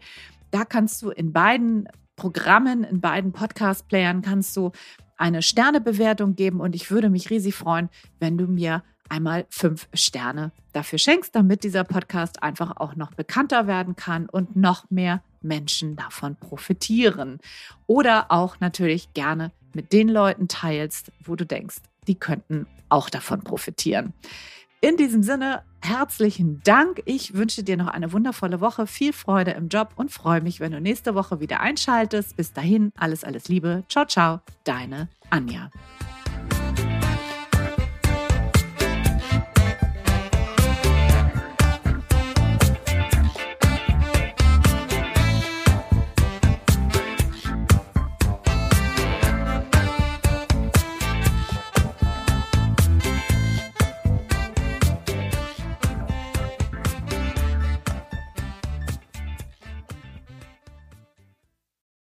Da 0.52 0.64
kannst 0.64 1.02
du 1.02 1.10
in 1.10 1.32
beiden 1.32 1.88
Programmen, 2.14 2.84
in 2.84 3.00
beiden 3.00 3.32
Podcast-Playern 3.32 4.22
kannst 4.22 4.56
du 4.56 4.70
eine 5.16 5.42
Sternebewertung 5.42 6.36
geben 6.36 6.60
und 6.60 6.76
ich 6.76 6.92
würde 6.92 7.10
mich 7.10 7.30
riesig 7.30 7.56
freuen, 7.56 7.88
wenn 8.20 8.38
du 8.38 8.46
mir 8.46 8.84
einmal 9.12 9.46
fünf 9.50 9.88
Sterne 9.92 10.52
dafür 10.72 10.98
schenkst, 10.98 11.34
damit 11.36 11.64
dieser 11.64 11.84
Podcast 11.84 12.42
einfach 12.42 12.76
auch 12.78 12.96
noch 12.96 13.12
bekannter 13.12 13.66
werden 13.66 13.94
kann 13.94 14.26
und 14.26 14.56
noch 14.56 14.90
mehr 14.90 15.22
Menschen 15.42 15.96
davon 15.96 16.34
profitieren. 16.36 17.38
Oder 17.86 18.30
auch 18.30 18.58
natürlich 18.60 19.12
gerne 19.12 19.52
mit 19.74 19.92
den 19.92 20.08
Leuten 20.08 20.48
teilst, 20.48 21.12
wo 21.24 21.36
du 21.36 21.44
denkst, 21.44 21.76
die 22.08 22.14
könnten 22.14 22.66
auch 22.88 23.10
davon 23.10 23.42
profitieren. 23.42 24.14
In 24.80 24.96
diesem 24.96 25.22
Sinne, 25.22 25.62
herzlichen 25.80 26.60
Dank. 26.64 27.02
Ich 27.04 27.34
wünsche 27.34 27.62
dir 27.62 27.76
noch 27.76 27.86
eine 27.86 28.12
wundervolle 28.12 28.60
Woche, 28.60 28.86
viel 28.86 29.12
Freude 29.12 29.52
im 29.52 29.68
Job 29.68 29.90
und 29.94 30.10
freue 30.10 30.40
mich, 30.40 30.58
wenn 30.58 30.72
du 30.72 30.80
nächste 30.80 31.14
Woche 31.14 31.38
wieder 31.38 31.60
einschaltest. 31.60 32.36
Bis 32.36 32.52
dahin, 32.52 32.92
alles, 32.96 33.22
alles 33.22 33.48
Liebe. 33.48 33.84
Ciao, 33.88 34.06
ciao, 34.06 34.40
deine 34.64 35.08
Anja. 35.30 35.70